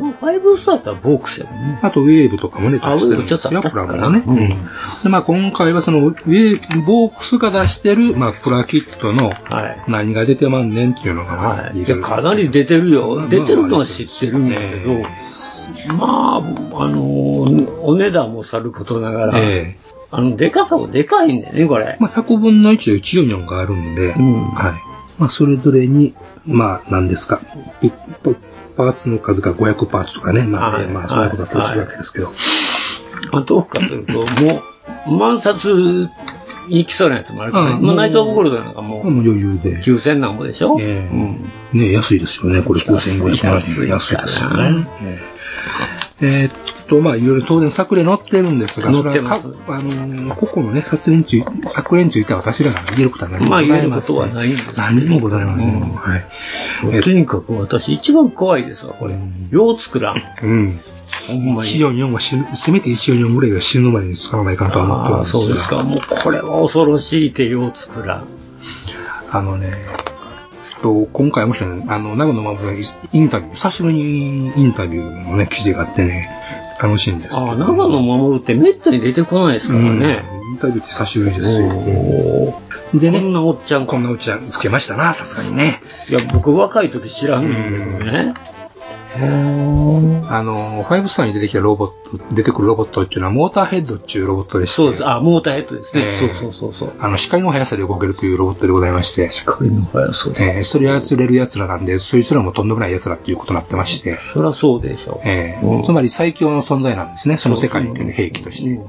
[0.00, 1.78] もうファイブスターだったらボークスやもんね。
[1.82, 4.22] あと、ウェーブとかもね、あ出してるんですよ、プラモのね。
[4.26, 4.56] うんで、
[5.08, 9.84] まあ、今回はその、ウェーボークスが出してる、まあ、プラキットのはい。
[9.88, 11.78] 何が出てまんねんっていうのが、まあはい。
[11.78, 13.14] いや、かなり出てるよ。
[13.16, 15.04] まあ出てるのは知ってるんだけど、え
[15.88, 19.84] まあ、あのーお値段もさることながら、ええ。
[20.10, 21.96] あの、でかさもでかいんだよね、これ。
[22.00, 24.50] まあ、100分の1で144があるんで、うん。
[24.50, 24.72] はい。
[25.18, 26.14] まあ、それぞれに、
[26.46, 27.40] まあ、何ですか、
[27.82, 28.30] いパ
[28.76, 30.84] パーツの数が500パーツとかね、まあ、はい。
[30.84, 32.32] えーまあ、そういうことだったりするわけですけど、
[33.32, 34.12] まあ、どうかというと、
[34.42, 34.62] も
[35.08, 36.08] う、万冊
[36.68, 37.76] 行きそうなやつもあるからね。
[37.80, 39.78] うんまあ、ナイトオブゴールドなんかもう、もう余裕で。
[39.78, 40.76] 9000なんぼでしょ？
[40.80, 41.14] ええ
[41.72, 41.80] うん。
[41.80, 43.88] ね安いですよね、これ9500万安い円。
[43.90, 44.86] 安いですよね。
[45.02, 45.18] え
[46.20, 46.52] ええーっ
[46.86, 54.16] と、まあ、いろいろ当然作例載ってるんですが、載ってますそれはかあのー、個々のね、作例について、作例については私らが言えることは何もまあございません。
[54.16, 55.80] 言えることはないんです何にもございません。
[55.80, 56.24] はい。
[56.92, 59.14] えとにかく私一番怖いですわ、これ。
[59.50, 60.22] よう作らん。
[60.42, 60.78] うん。
[61.26, 61.70] ほんまに。
[61.70, 65.82] 144は死ぬ、せめて144ぐらいは死ぬまでに使わないかんとは思ってああ、るんですがそうですか。
[65.82, 68.24] もうこれは恐ろしいってよう作らん。
[69.30, 69.72] あのね、
[70.84, 72.72] と今回もしね、あの、長野守の
[73.12, 76.30] インタビュー、久しぶりにインタビューのね、記事があってね、
[76.80, 77.46] 楽しいんですけど。
[77.46, 80.24] ああ、長野守ってめったに出てこないですからね。
[80.50, 82.60] インタビューって久しぶりですよ。
[82.92, 85.80] でね、こんなおっちゃんこんなおっちゃん、老けましたな、さすがにね。
[86.10, 88.34] いや、僕若い時知らんねんけどね。
[89.16, 94.74] あの、ファイブスターに出てきたロボット、出てくるロボットっていうのはモーターヘッドっていうロボットでして。
[94.76, 95.08] そうです。
[95.08, 96.06] あ、モーターヘッドですね。
[96.06, 96.92] えーそうそうそうそう。
[96.98, 99.28] あの、光の速さで動けるというロボットでございまして。
[99.28, 104.18] 光の速さえーそれ操れる奴らなんで、そいつらもとんでもない奴らっていうことになってまして。
[104.32, 105.20] そりゃそうでしょ。
[105.24, 108.80] えーつまり最強の存在なんですね、その世界っていうの兵器として。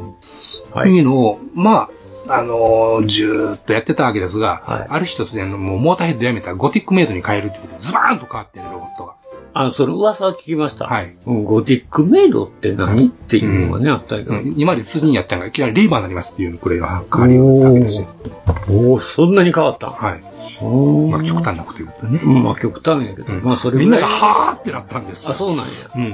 [0.73, 1.89] というのを、まあ、
[2.28, 9.15] あのー、ずーっとやってたわけですが、ある日突然、もうモーターヘッドやめたらゴティックメイドに変えるっていうことで、ズバーンと変わってね、ロボットが。
[9.57, 10.85] あ、その噂は聞きました。
[10.85, 11.15] はい。
[11.25, 14.35] ゴティックメイドって何っていうのがね、あったけど。
[14.57, 18.07] 今まで普通にやったのが、いきなりレーバーになりますっていうくらいの変わりをったわけですよ。
[18.69, 19.89] おおそんなに変わった？
[19.89, 20.23] はい。
[20.61, 22.19] おまあ、極端なこと言うとね。
[22.21, 23.31] まあ、極端やけど。
[23.41, 23.79] まあ、それ。
[23.79, 25.31] みんながはーってなったんですよ。
[25.31, 25.65] あ、そうなんや。
[25.95, 26.13] うん。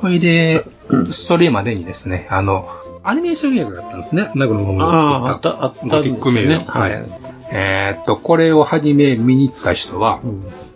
[0.00, 0.64] それで、
[1.10, 2.68] それまでにですね、あの、
[3.04, 4.30] アニメーション映画があったんですね。
[4.34, 6.54] 長野桃がああ、あ作った、あったんゴティックメイド。
[6.64, 7.04] はい。
[7.52, 10.20] えーっと、これをはじめ見に行った人は、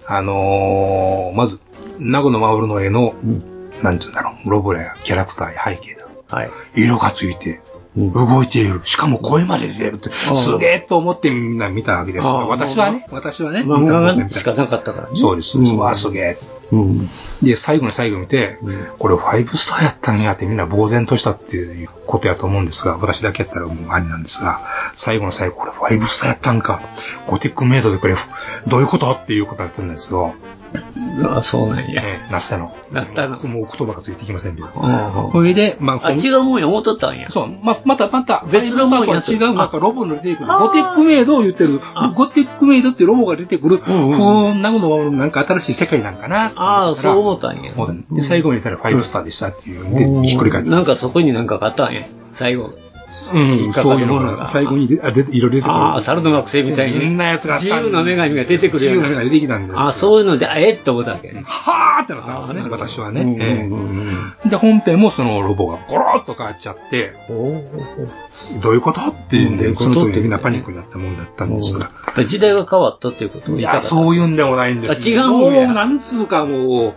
[0.07, 1.61] あのーまず、
[1.99, 3.15] 長野守の絵の、
[3.83, 6.07] なんていうんだろう、ロボやキャラクターや背景だ。
[6.37, 6.51] はい。
[6.75, 7.61] 色がついて、
[7.97, 8.81] 動いている。
[8.85, 13.61] しかも声まで出てるって、ああすげえと思ってみんな見たわけです私はね、私はね。
[13.61, 15.17] 漫画がしかなかったからね。
[15.17, 15.59] そうです。
[15.59, 16.39] うわ、すげえ。
[16.71, 17.11] うん。
[17.43, 18.59] で、最後の最後見て、
[18.99, 24.61] これ5スターやったんやってみんな呆然としたっていうことやと思うんですが、私だけやったらもうありなんですが、
[24.95, 26.83] 最後の最後、これ5スターやったんか、
[27.27, 28.17] ゴティックメイドでこれ、
[28.67, 29.11] どういうこと？
[29.13, 30.35] っていうことだったんですよ。
[31.25, 32.03] あ、そうなんや。
[32.03, 32.75] ええ、なったの。
[32.93, 33.39] なったの。
[33.39, 34.69] もう言葉がついてきませんけど。
[34.75, 37.29] あそれで、まあ、あ、違うもんや思っとったんや。
[37.31, 41.81] そう、ま、また、また、別のもんや5スターとは違う、なんかロボの出てくる、ゴティックメイドを言ってる、
[42.15, 46.53] ゴティックメイドってロボが出てくる、ふーんなのなんか新しい世界なんかな。
[46.57, 47.73] ああ、そう思ったんや。
[48.11, 50.71] で、最後に言ったら5スターでしたっていうんで、ひっくり返って。
[50.71, 52.07] なんかそこになんかあったんや。
[52.33, 52.71] 最後。
[53.33, 55.71] うん、そういうのが最後にであで色出てくる。
[55.73, 57.01] ああ、猿の惑星みたいに。
[57.01, 58.95] そんなやつがあった自由な女神が出てくるやん。
[58.97, 59.79] 自由な女神が出てきたんです。
[59.79, 61.43] あそういうので、あえって思ったわけね。
[61.47, 63.37] はーってなったんですね、私はね。
[63.41, 63.69] え
[64.47, 67.15] えで、本編もそのロボがゴロッと変わっちゃって、
[68.63, 69.01] どういうこと？
[69.01, 71.91] っていうんで、その時にみんなパニックになったもんだったんですが。
[72.27, 73.53] 時代が変わったっていうこと？
[73.53, 73.87] をいいたかった。
[73.87, 76.95] そういうんでもないんですあ違うもんやもう、なんつうかも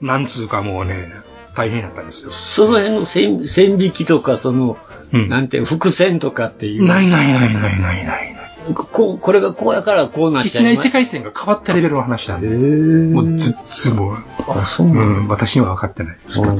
[0.00, 1.12] う、なんつうかもうね、
[1.56, 2.30] 大変だったんですよ。
[2.30, 4.76] その辺の線線引きとか、その、
[5.12, 6.86] なんて、伏線とかっていう。
[6.86, 8.38] ないないないないないない。
[8.74, 10.62] こう、これがこうやからこうなっいちゃう。
[10.62, 12.48] きなり世界線が変わったレベルの話なんで。
[12.48, 14.16] もうずっつもう。
[14.48, 16.54] あ、そううん、私には分かってないですから。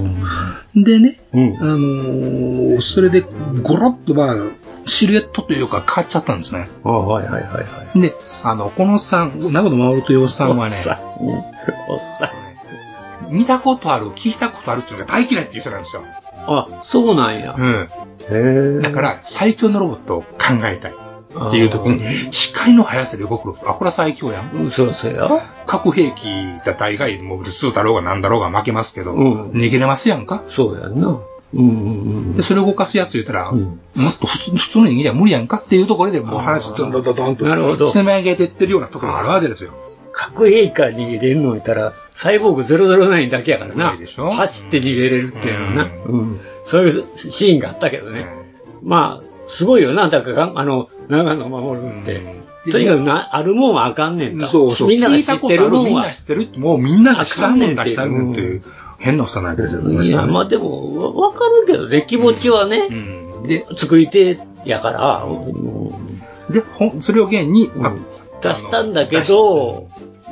[0.75, 3.23] でね、あのーそれで
[3.63, 4.35] ゴロッとまあ、
[4.87, 6.69] シルエットというか変わっちゃったんですね。
[6.85, 8.01] あはいはいはいはい。
[8.01, 10.99] で、あの、このさん、長野守というおっさんはね、おっさん。
[11.89, 13.35] おっさん。
[13.35, 16.05] 見たことある、聞いたことあるっていうのが大嫌いっていう人なんですよ。
[16.47, 17.55] あ、そうなんや。
[17.57, 18.81] うん。
[18.81, 20.95] だから、最強のロボットを考えたい。
[21.49, 23.55] っていう時に、光の速さで動く。
[23.69, 24.71] あ、これは最強やん。
[24.71, 25.29] そうそうや。
[25.67, 26.25] 核兵器
[26.65, 30.43] だ大概、もう、ルスーだろうがなんだろうが負けますけど、うん逃げれますやんか。
[30.49, 31.21] そうやんな。
[31.55, 31.71] うんうんう
[32.33, 32.37] ん。
[32.37, 39.73] で、それを動かすやつ言ったら、もっと普通普通の人間じゃ無理やんかっていうところで、もう話、どんどんどんどんと、なるほど積み上げてってるようなところがあるわけですよ。
[40.13, 43.97] 核兵器から逃げれるの言ったら、サイボーグ009だけやからな。
[44.33, 45.85] 走って逃げれるっていうのはな。
[46.05, 46.41] うん。
[46.65, 48.27] そういうシーンがあったけどね。
[48.83, 52.21] まあ、すごいよな、だから、あの、長野守るって。
[52.73, 54.49] とにかくな、あるもんはあかんねんと。
[54.49, 54.89] そうそう。
[54.89, 56.11] みんなが知ってるもんはみんな。
[56.11, 58.65] 知ってるもうみんなが知らんもん出したるっていう、
[58.99, 59.81] 変なおっさんなわけですよ。
[59.83, 62.89] いや、まあでも、わわかるけどね、気持ちはね、
[63.47, 65.25] で、作り手やから、
[66.51, 67.95] で、ほん、それを現に、あ
[68.43, 69.87] 出したんだけど、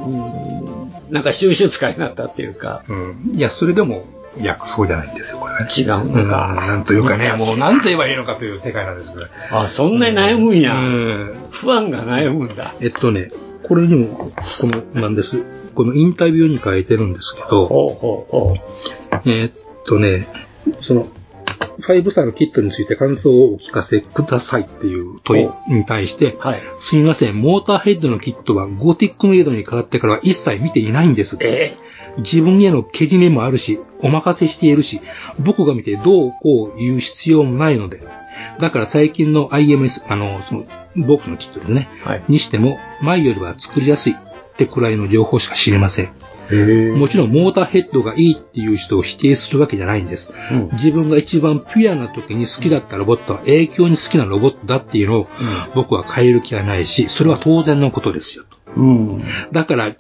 [0.04, 0.75] うん
[1.10, 3.32] なんか収集使いになったっていうか、うん。
[3.34, 4.04] いや、それでも、
[4.38, 5.66] いや、そうじゃないんですよ、これね。
[5.76, 6.54] 違ううん、のか。
[6.66, 9.24] なんというかね、もうなんと言えばいいのかという世界なんですけど。
[9.50, 10.74] あ、そんなに悩むんや。
[10.74, 11.34] うん。
[11.50, 12.74] 不安が悩むんだ。
[12.80, 13.30] えっとね、
[13.62, 14.32] これにも、こ
[14.62, 15.44] の、なんです。
[15.74, 18.56] このインタビューに書いてるんですけど、ほうほうほ
[19.24, 19.52] えーっ
[19.86, 20.26] とね、
[20.82, 21.08] その、
[21.80, 26.36] 5スターのキットについて感想をお聞かせくださいっていう問いに対して、
[26.76, 31.38] すみません、モーターヘッドのキットはゴーティックメイドに変わってからは一切見ていないんです。
[32.18, 35.00] 自分へのけじめもあるし、お任せしているし、
[35.38, 38.02] 僕が見てどうこう言う必要もないので、
[38.58, 40.64] だから最近の IMS、あの、その、
[41.06, 41.88] ボックスのキットですね。
[42.28, 44.16] にしても、前よりは作りやすいっ
[44.56, 46.10] てくらいの情報しか知りません。
[46.50, 50.32] もちろんモーターヘッドがいいっていう人を否定するわけじゃないんです。
[50.72, 55.28] 自分が一番ピュアな時に好きだったロボットは影響に好きなロボットだっていうのを
[55.74, 58.44] 僕は変える気はないし、それは当然のことですよ。
[59.52, 59.90] だから、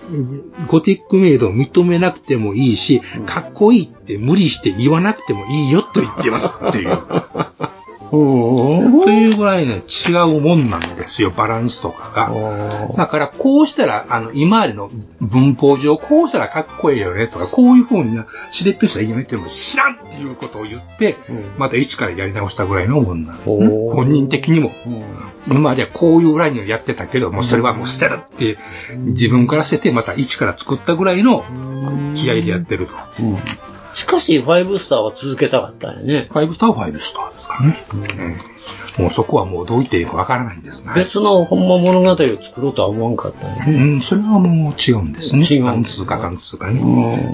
[0.66, 6.98] ゴティックメイドを認めなくてもいいし、かっこいいって無理して言わなくてもいいよと言ってますっていう。
[8.10, 12.94] というぐらいね、違うもんなんですよ、バランスとかが。
[12.96, 14.90] だから、こうしたら、あの、今までの
[15.20, 21.16] 文法上、こうしたらかっこいいよねとか、こういう風にな、しれっとしたらいいよねっていうのを知らんっていうことを言って、
[21.58, 23.68] また一からやり直したぐらいのもんなんですね。
[23.68, 24.72] 本人的にも。
[25.48, 28.58] 今まではこういうラインをやってたけど、もうそれはもう捨てるって、
[28.96, 31.44] 自分から捨てて、また一から作ったぐらいの
[32.14, 32.94] 気合でやってると。
[33.96, 36.28] しかし、5スターは続けたかったよね。
[36.30, 37.84] 5スターは5スターですからね。
[37.94, 38.36] うん
[38.98, 40.92] もうそこはもうどう言っていいかわからないんですね。
[40.94, 43.64] 別のほんま物語を作ろうとは思わんかったよね。
[43.72, 45.46] うん、それはもう違うんですね。
[45.48, 45.64] 違う。
[45.64, 46.80] 何通か何通かね。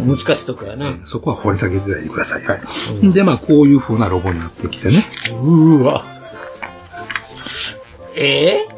[0.04, 0.96] 難しいとこやな。
[1.04, 2.44] そこは掘り下げていてください。
[2.44, 3.12] はい。
[3.12, 5.04] で、まあ、こういう風なロボになってきてね。
[5.40, 6.04] うわ。
[8.16, 8.68] ええ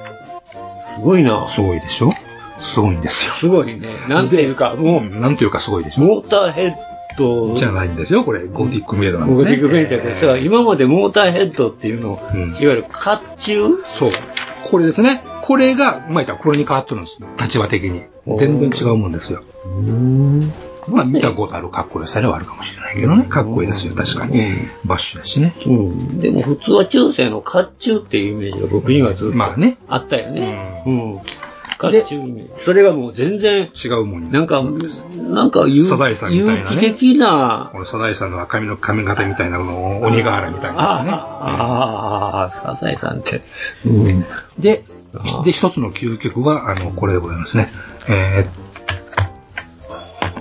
[0.97, 1.49] すごいな。
[1.49, 2.13] すごいでしょ？
[2.61, 3.33] すごいんですよ。
[3.33, 3.97] すごいね。
[4.09, 6.03] なんていうか、もう、なんていうかすごいでしょ？
[6.03, 7.55] モーターヘッド。
[7.55, 8.25] じゃないんですよ。
[8.25, 9.51] これ、ゴティックメイドなんですね。
[9.51, 13.85] ゴティックメイドですが、今までモーターヘッドっていうのを、いわゆる甲冑？
[13.85, 14.11] そう。
[14.65, 15.23] これですね。
[15.43, 17.19] これが、まあ、これに変わってるんです。
[17.41, 18.03] 立場的に。
[18.39, 19.43] 全然違うもんですよ。
[20.87, 23.25] まあ、見たことあるかっこよさではあるかもしれないけどね。
[23.25, 24.43] かっこいいですよ、確かに。
[24.85, 25.55] バッシュだしね。
[25.67, 26.21] うん。
[26.21, 29.79] でも普通は中世の甲冑っていうイメージが僕にはずっとまあね。
[29.89, 30.83] あったよね。
[30.87, 31.19] うん。
[31.19, 31.25] 甲
[31.79, 32.65] 冑イメージ。
[32.65, 41.13] それがもう全然違うもんになんか、なんか有サザエさんみたいなね有機的な、このサザエさんの赤身の髪型みたいなのを鬼瓦みたいなやつね。
[41.13, 43.43] ああ、サザエさんって。
[43.87, 44.25] うん。
[44.59, 44.85] で、
[45.45, 47.71] で、一つの究極は、あの、これでございますね。
[48.09, 48.45] え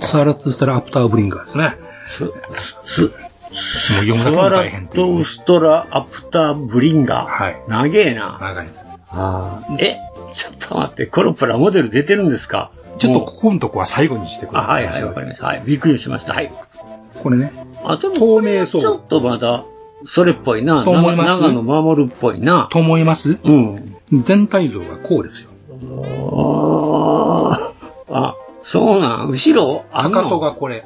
[0.00, 1.76] サーラッツスタラアプターブリンガーですね。
[2.84, 3.12] す、もう
[4.04, 5.18] 読むだけも大変っていう。
[5.18, 7.30] トストラアプターブリンガー。
[7.30, 7.62] はい。
[7.68, 8.38] 長えな。
[8.40, 8.86] 長いです。
[9.10, 9.76] ああ。
[9.78, 9.96] え、
[10.66, 12.70] っと待って、このプラモデル出てるんですか？
[12.98, 14.72] ちょっとここのとこは最後にしてくだあ、さ。
[14.72, 15.46] はいいはい、わかりました。
[15.46, 15.62] はい。
[15.66, 16.34] びっくりしました。
[16.34, 16.52] はい。
[17.22, 17.52] これね。
[17.82, 19.64] あ、でも、透明そうちょっとまだ、
[20.06, 20.84] それっぽいな。
[20.84, 22.68] と思います長野守るっぽいな。
[22.70, 23.96] と思いますうん。
[24.22, 25.50] 全体像がこうですよ。
[25.70, 29.28] あーあ、そうなん。
[29.28, 29.84] 後ろ？
[29.90, 30.84] あかかとがこれ。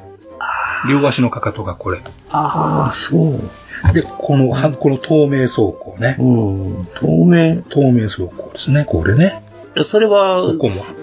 [0.89, 1.99] 両足のかかとがこれ。
[2.31, 3.93] ああ、そう。
[3.93, 6.15] で、この、はこの透明装甲ね。
[6.19, 6.87] うん。
[6.95, 9.43] 透明透明装甲ですね、これね。
[9.83, 10.53] それは。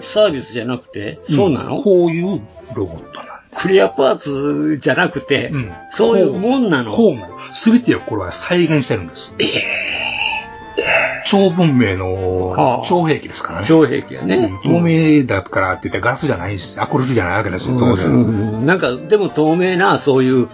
[0.02, 2.40] サービスじゃなくて、そうなの、こういう
[2.74, 6.92] ロボットなんクリアパーツじゃなくて、うんそういうもんなの？
[6.92, 7.38] こうなの。
[7.52, 9.34] すべてをこれは再現してるんです。
[11.24, 13.66] 超文明の超兵器ですからね。
[13.66, 14.52] 超兵器やね。
[14.62, 16.80] 透明だからって言ってガラスじゃないです。
[16.80, 18.12] アクリルじゃないわけですよ、当う然。
[18.12, 20.48] んなんか、でも透明な、そういう、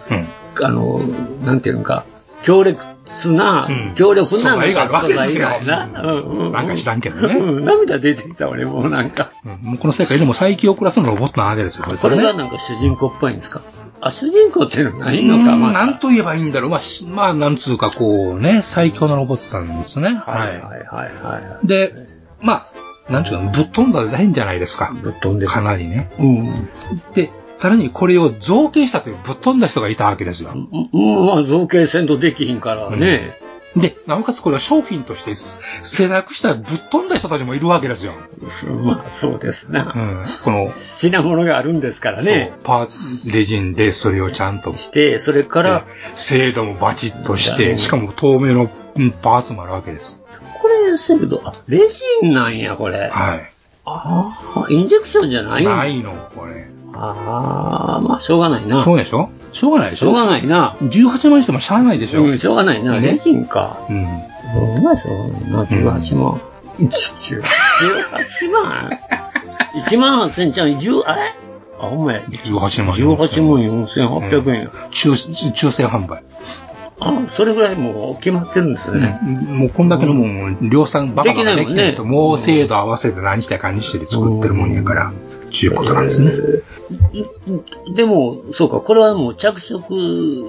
[0.62, 1.00] あの、
[1.44, 2.04] なんていうのか、
[2.42, 2.82] 強烈
[3.32, 5.90] な、強力な素材があるわけですよな。
[6.02, 7.34] うんうんなんか知らんけどね。
[7.34, 9.30] うん涙出てきた俺もうなんか。
[9.62, 11.84] もうこの世界でも最強クラスのロボットなわけですよ。
[11.84, 13.60] これがねなんか主人公っぽいんですか？
[14.04, 16.70] あ、主人公っていうのはないのか、なんと言えばいいんだろう。
[16.70, 20.08] まあ、しまあ、なんつうかこうね、最強のロボットなんですね。
[20.08, 20.48] はい。
[20.48, 20.82] はいはい
[21.24, 21.66] はい。
[21.68, 21.94] で、
[22.40, 22.64] ま
[23.08, 24.92] あ、なんちゅうか、ぶっ飛んだデザインじゃないですか。
[25.00, 26.10] ぶっ飛んでかなりね。
[26.18, 26.68] うん。
[27.14, 27.30] で、
[27.62, 30.50] さらにこれを造形したというぶっ飛んだ人がいたわけですよ。
[30.52, 33.38] うん、まあ造形せんとできひんからね。
[33.76, 38.14] で、なおかつこれは商品として制作したぶっ飛んだ人たちもいるわけですよ。
[38.82, 39.92] まあそうですな。
[39.94, 40.24] うん。
[40.42, 42.52] この、品物があるんですからね。
[42.64, 45.84] パー、レジンでそれをちゃんとして、それから、
[46.16, 50.20] 精度もバチッとして、しかも透明のうんパーツもあるわけです。
[50.60, 53.08] これ精度、あ、レジンなんや、これ。
[53.08, 53.52] はい。
[53.84, 56.72] ああ、インジェクションじゃないないの、これ。
[56.94, 58.82] ああ、まあしょうがないな。
[58.84, 59.30] そうでしょ？
[59.52, 60.06] しょうがないでしょ？
[60.06, 60.76] しょうがないな。
[60.80, 62.22] 18万にしてもしゃあないでしょ？
[62.24, 63.00] うん、しょうがないな。
[63.00, 63.00] ね？
[63.12, 63.86] レジンか。
[63.88, 64.06] うん。
[64.76, 66.40] どんなしょうがないな、18万。
[66.78, 68.90] 18万
[69.86, 71.22] ?1 万8000ちゃん、10、あれ？
[71.80, 72.20] あ、ほんまや。
[72.22, 72.94] 18万。
[72.94, 74.70] 18万4800円や。
[74.90, 75.12] 抽
[75.52, 76.22] 抽選販売。
[77.00, 79.18] あ、それぐらいもう決まってるんですね。
[79.48, 85.12] もうこんだけのもん、量産バカバカでできないと、もう精度合わせて何してかにしてで作ってるもんやから、
[85.52, 86.32] ちゅうことなんですね。
[87.94, 89.94] でも、そうか、これはもう着色、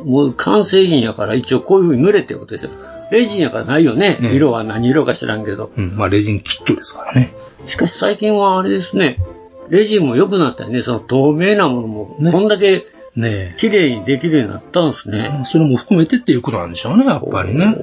[0.05, 2.71] もう完成品やから一応こういう風に塗れってことですよ。
[3.11, 4.17] レジンやからないよね。
[4.33, 5.71] 色は何色か知らんけど。
[5.77, 7.33] うん、まあレジンキットですからね。
[7.65, 9.17] しかし最近はあれですね、
[9.69, 10.81] レジンも良くなったよね。
[10.81, 15.41] その透明なものも、こんだけね綺麗にできるようになったんですね。
[15.43, 17.77] それも含めてっていうことなんでしょうね、やっぱりね。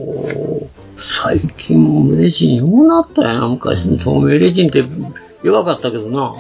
[0.99, 3.53] 最近もレジンようなったやん。
[3.53, 4.85] 昔の透明レジンって
[5.43, 6.35] 弱かったけどな。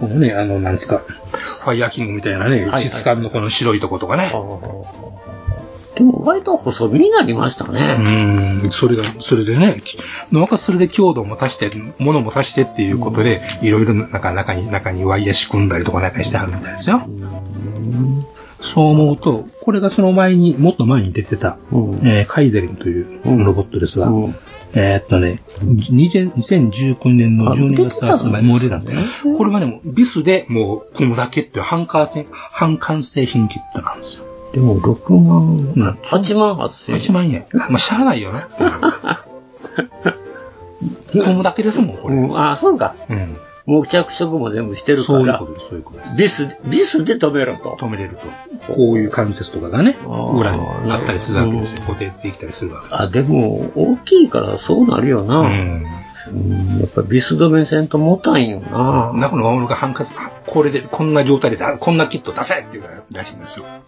[0.00, 4.32] このね、あの、なんですか、ファイヤーキングみたいなね、はい質感のこの白いとことかね。
[5.94, 7.96] でも割と細身になりましたね。
[8.62, 9.98] うん、それが、それでね、き
[10.30, 17.02] なおかつそれで強度も足して、物も足してっていうことで、いろいろなんか中に、中にワイヤー仕組んだりとかなんかしてあるみたいですよ。
[18.60, 21.56] そう思うと、これがその前に、もっと前に出てた、
[22.02, 24.10] えーカイゼリンというロボットですが、
[24.78, 29.08] えーっとね、20 2019年の12月発売、もう出たんだよね。
[29.38, 34.24] これはね、もうビスでもう組むだけっていう半完成、半完成品キットなんですよ。
[34.52, 35.56] でも6万、
[36.04, 36.98] 8万8000円。
[37.00, 37.46] 8万円。
[37.70, 38.48] まあ、しゃあないよな。
[41.10, 42.16] 組むだけですもん、これ。
[42.16, 42.94] うん、あ、そうか。
[43.08, 43.36] うん。
[43.66, 45.18] もう着色も全部してるから。
[45.18, 46.16] そういうことです、そういうことです。
[46.16, 47.76] ビス、ビスで止めろと。
[47.80, 48.72] 止めれると。
[48.72, 51.82] こういう関節とかがね、裏にあったりするわけですよ。
[51.82, 53.02] 固定できたりするわけです。
[53.02, 55.40] あ、でも、大きいからそうなるよな。
[55.40, 55.84] うん。
[56.80, 59.12] やっぱビス止めせんと持たんよな。
[59.14, 60.12] 中の魔物が半割、
[60.46, 63.66] これで、こんな状態でだ、こんなキット出せっていうらしいんですよ。
[63.66, 63.80] あ、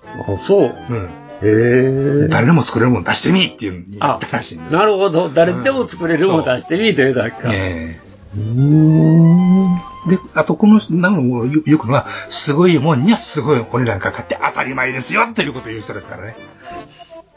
[0.47, 0.75] そう。
[0.89, 1.11] うん。
[1.41, 2.29] へえ。
[2.29, 4.79] 誰でも作れるもん出してみっていうのに言ったらしいんですよ。
[4.81, 5.29] なるほど。
[5.29, 7.51] 誰でも作れるもん出してみというだけか。
[7.53, 8.01] え
[8.35, 16.37] で、あとこの、なんかもうよよくのは、すごいもんにはすごいお値段かかって当たり前ですよということを言う人ですからね。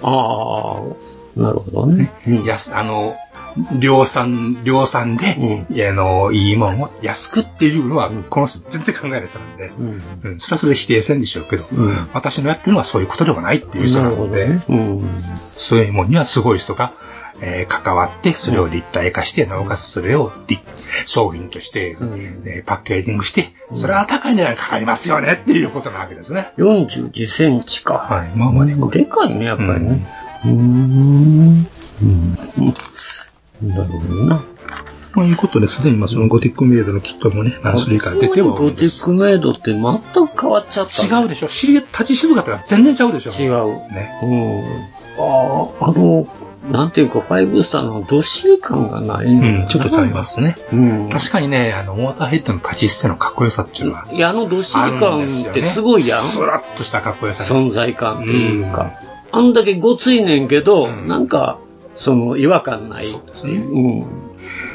[0.02, 2.12] ああ、なるほどね。
[2.46, 3.16] やす、あの、
[3.80, 9.72] 量産、量産で、いやあの、いいもんを安くっていうのは、この人全然考えない人なんで、
[10.24, 10.40] うん。
[10.40, 11.66] それはそれで否定せんでしょうけど、
[12.14, 14.60] 私のやってるのはそういうことではないっていう人なので、
[15.58, 16.94] そういうもんにはすごい人が、
[17.42, 20.62] えー関わって、それを立体化して、なおかつそれを立
[21.06, 21.98] 商品として、
[22.46, 26.54] えーパッケージングして、それは高い値段かかりますよねっていうことなわけですね。
[26.58, 27.96] 42センチか。
[27.96, 28.32] はい。
[28.36, 28.76] まあまあね。
[28.92, 30.08] でかいね、やっぱりね。
[30.46, 31.68] うーん。
[33.64, 34.44] なるほどな。
[35.14, 41.20] まあいうことですでに、まあそのゴティックメイドのキットもね、何種類か出てはおるゴティックメイドって全く変わっちゃった。
[41.22, 43.68] 違うでしょ尻立ち姿が全然違うでしょ違う。
[43.94, 44.10] ね。
[44.24, 45.24] うん。
[45.24, 46.28] ああ、あの、
[46.70, 49.26] なんていうか、ファイブスターのどっしり感がない。
[49.26, 50.56] うん、ちょっとちゃいますね。
[50.72, 51.10] うん。
[51.10, 56.22] 確かにね、あの、ウォーターヘッドの立ち姿勢のかっこよさっていうのは、いや、あのどっしり感ってすごいやん。
[56.22, 58.92] スラッとしたかっこよさが存在感っていうか。
[59.32, 61.58] あんだけごついねんけど、なんか、
[61.96, 63.72] その、違和感ないっていう。
[63.72, 64.06] うん。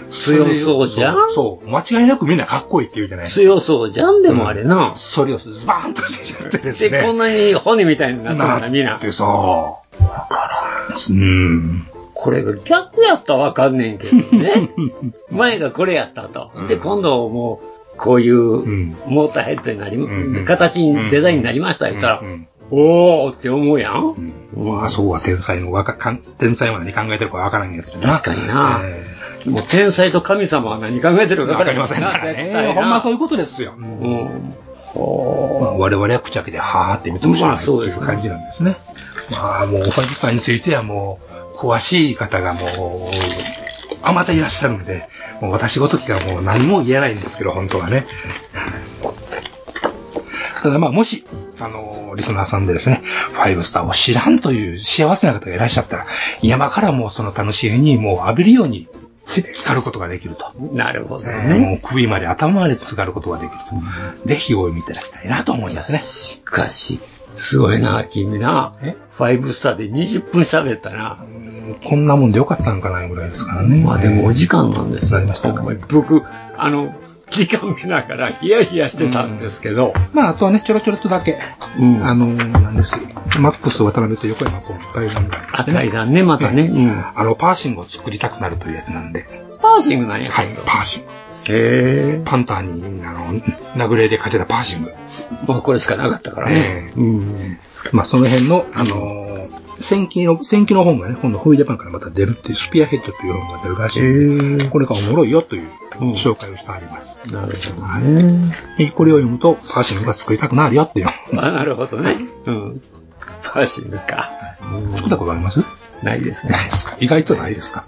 [0.08, 1.32] 強そうじゃん？
[1.32, 1.68] そう。
[1.68, 3.42] 間違いなくみんなかっこいいって言うじゃないですか。
[3.42, 4.22] 強そうじゃん？
[4.22, 4.92] でもあれな。
[4.94, 7.02] それをズバーンとしてやってですで、ね。
[7.02, 8.98] こんなに骨みたいになってるんだ、みんな。
[8.98, 9.85] で、そう。
[10.00, 10.50] わか
[10.90, 11.18] らん。
[11.18, 11.86] うん。
[12.14, 14.70] これが逆やったらわかんねんけどね。
[15.30, 16.50] 前がこれやったと。
[16.68, 17.60] で、今度も
[17.94, 22.22] う、こういうモーターヘッドになり、形に、デザインになりました言ったら、
[22.70, 24.32] おーって思うやん。
[24.56, 28.82] まあ、そうは天才のわか、かん天才は何考えてるかわからんやつで確かにな。
[29.44, 32.72] もう天才と神様は何考えてるかわかりませんからね。
[32.74, 33.74] ほんまそういうことですよ。
[33.78, 34.54] うん。
[35.60, 38.76] まあ我々は口開けて、はーって見てほしいまあそういう感じなんですね。
[39.30, 41.20] まあもう、ファイブさんについてはも
[41.54, 43.16] う、詳しい方がもう、
[44.02, 45.08] あまたいらっしゃるんで、
[45.40, 48.06] もう私ごときがもう何も言えないんですけど、本当はね。
[50.62, 51.24] ただまあ、もし、
[51.58, 53.02] あのリスナーさんでですね、
[53.32, 56.06] ファイブスターを知らんという幸せな方がいらっしゃったら、
[56.42, 58.88] 山からもうその楽しみにもう浴びるように、
[59.26, 60.52] 浸かることができると。
[60.72, 61.58] なるほどえーね。
[61.58, 63.58] もう首まで頭まで浸かることができる
[64.22, 64.28] と。
[64.28, 65.98] ぜひお読みいただきたいなと思いますね。
[65.98, 67.00] しかし、
[67.36, 68.74] すごいな、君な。
[69.10, 71.24] ファイブスターで20分喋ったな。
[71.84, 73.82] こんなもんでよかったんかなぐらいですからね。
[73.82, 76.22] まあでもお時間なんですなりました僕、
[76.56, 76.94] あの、
[77.30, 82.96] 時間見ながらヒヤヒヤしてたんですけど、まあ、あとはね、ちょろちょろっとだけ、あの、なんです。
[83.40, 86.62] マックス渡辺と横山と対談があって対談ね、またね。
[86.62, 87.04] うん。
[87.14, 89.26] あの、パーシングを作りたくなるというやつなんで。
[89.60, 91.08] パーシングなんや、はい、パーシング。
[91.48, 93.40] へパンターに、あの、
[93.74, 94.92] 殴れで勝てたパーシング。
[95.46, 96.92] まあこれしかなかったからね。
[96.96, 97.58] うん。
[97.92, 105.68] まあ、その辺の、あのー戦記の、戦記の本がね、今度ホイジャパンからまた出るっていう、スピアヘッドという本が出るらしいんで、これがおもろいよという
[106.14, 107.22] 紹介をしてあります。
[107.30, 108.52] なるほどね。
[108.78, 111.08] でこれを読むと、パーシングが作りたくなるよっていう。
[111.38, 112.16] あ、なるほどね。
[112.46, 112.80] うん。
[113.42, 114.30] パーシングか。
[114.96, 115.60] 作ったことあります？
[116.02, 116.52] ないですね。
[116.52, 116.96] ないですか？
[117.00, 117.86] 意外とないですか？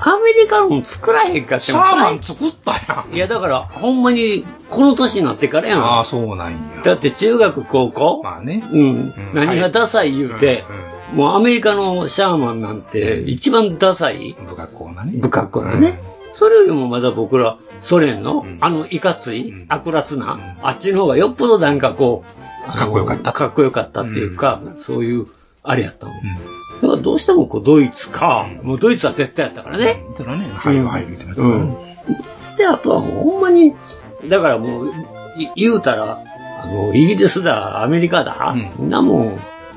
[0.00, 3.14] アメリカのも作らへんかってもシャーマン作ったやん。
[3.14, 5.84] いや、だから、ほんまに、この年になってからやん。
[5.84, 6.82] ああ、そうなんや。
[6.84, 8.20] だって中学、高校？
[8.22, 8.62] まあね。
[8.72, 9.14] うん。
[9.34, 10.64] 何がダサい言うて、
[11.12, 14.36] もうアメリカのシャーマンなんて一番ダサい？
[14.46, 15.20] 不格好なね。
[15.20, 16.00] 不格好なね。
[16.34, 22.24] それよりもまだ僕ら、ソ連の、あのいかつい、悪辣な、あっちの方がよっぽどなんかこ
[22.68, 23.32] う、かっこよかった。
[23.32, 25.26] かっこよかったっていうか、そういう、
[25.66, 26.12] あれやったの。
[26.12, 30.04] だからどうしてもこうドイツか、もうドイツは絶対やったからね。
[30.14, 31.98] それはね、入る入る言ってましたからね。
[32.56, 33.74] で、あとはもうほんまに、
[34.28, 34.88] だからもう、
[35.38, 36.22] い言うたら、
[36.62, 39.36] あの、イギリスだ、アメリカだ、みんなも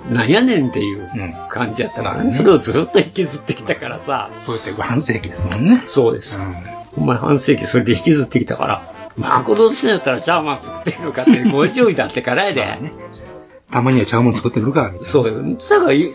[0.10, 1.10] う、なんやねんっていう
[1.50, 2.32] 感じやったからね。
[2.32, 4.30] それをずっと引きずってきたからさ。
[4.46, 5.84] そうやって半世紀ですもんね。
[5.88, 6.38] そうです。
[6.96, 12.80] ほんまに半世紀それで引きずってきたから、まあ、この年だったらシャーマン作ってるのかって50位だってからやで。
[13.72, 15.06] たまにはちゃうもん作ってるか、みたいな。
[15.06, 15.36] そうよ。
[15.36, 16.14] だから、最近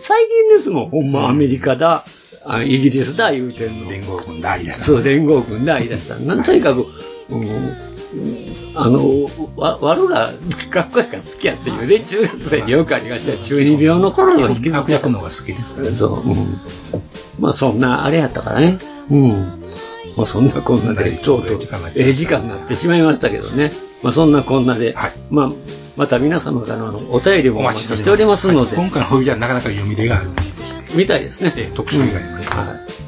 [0.49, 0.89] ですもん。
[0.89, 2.05] ほんまアメリカだ、
[2.45, 3.91] あイギリスだ言うてんの。
[3.91, 4.85] 連合軍だ、言い出した。
[4.85, 6.15] そう、連合軍だ言い出した。
[6.15, 6.85] なんとにかく、
[7.29, 7.95] うん
[8.75, 10.31] あの、わ、悪が
[10.69, 15.95] かっこいいから好きやっていうね、中学生によくありがちな中二病の頃の引きずって悪のが好きですね。
[15.95, 16.59] そう、うん。
[17.39, 18.79] まあそんな、あれやったからね。
[19.09, 19.29] うん。
[20.17, 21.51] まあそんなこんなで、ちょうど、
[21.95, 23.71] ええ時間になってしまいましたけどね。
[24.03, 24.95] まあそんなこんなで、
[25.29, 25.51] まあ、
[25.95, 30.29] また皆様からのお便りもお待ちしておりますので、今回の冬はなかなか読み出がある。
[30.93, 31.53] みたいですね。
[31.73, 32.23] 特集以外にね。
[32.23, 32.45] はい。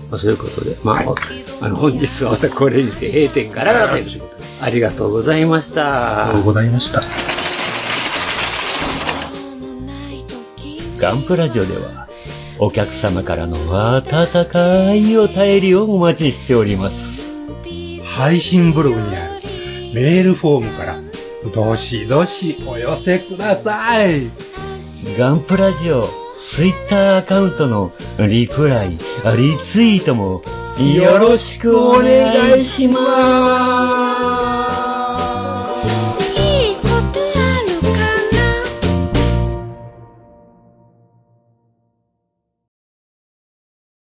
[0.09, 1.15] まあ、そういうことで、まあ、
[1.61, 6.21] あの、本日はまたこれにて閉店ガラガラということで、ありがとうございました。
[6.21, 7.01] ありがとうございました。
[10.97, 12.07] ガンプラジオでは、
[12.59, 13.57] お客様からの
[13.97, 17.17] 温かいお便りをお待ちしております。
[18.03, 19.41] 配信ブログにある
[19.93, 21.06] メールフォームから、
[21.53, 24.29] どしどしお寄せください。
[25.17, 26.07] ガンプラジオ、
[26.43, 28.97] ツイッターアカウントのリプライ、リ
[29.57, 30.41] ツイートも
[30.79, 34.56] よろしくお願いします。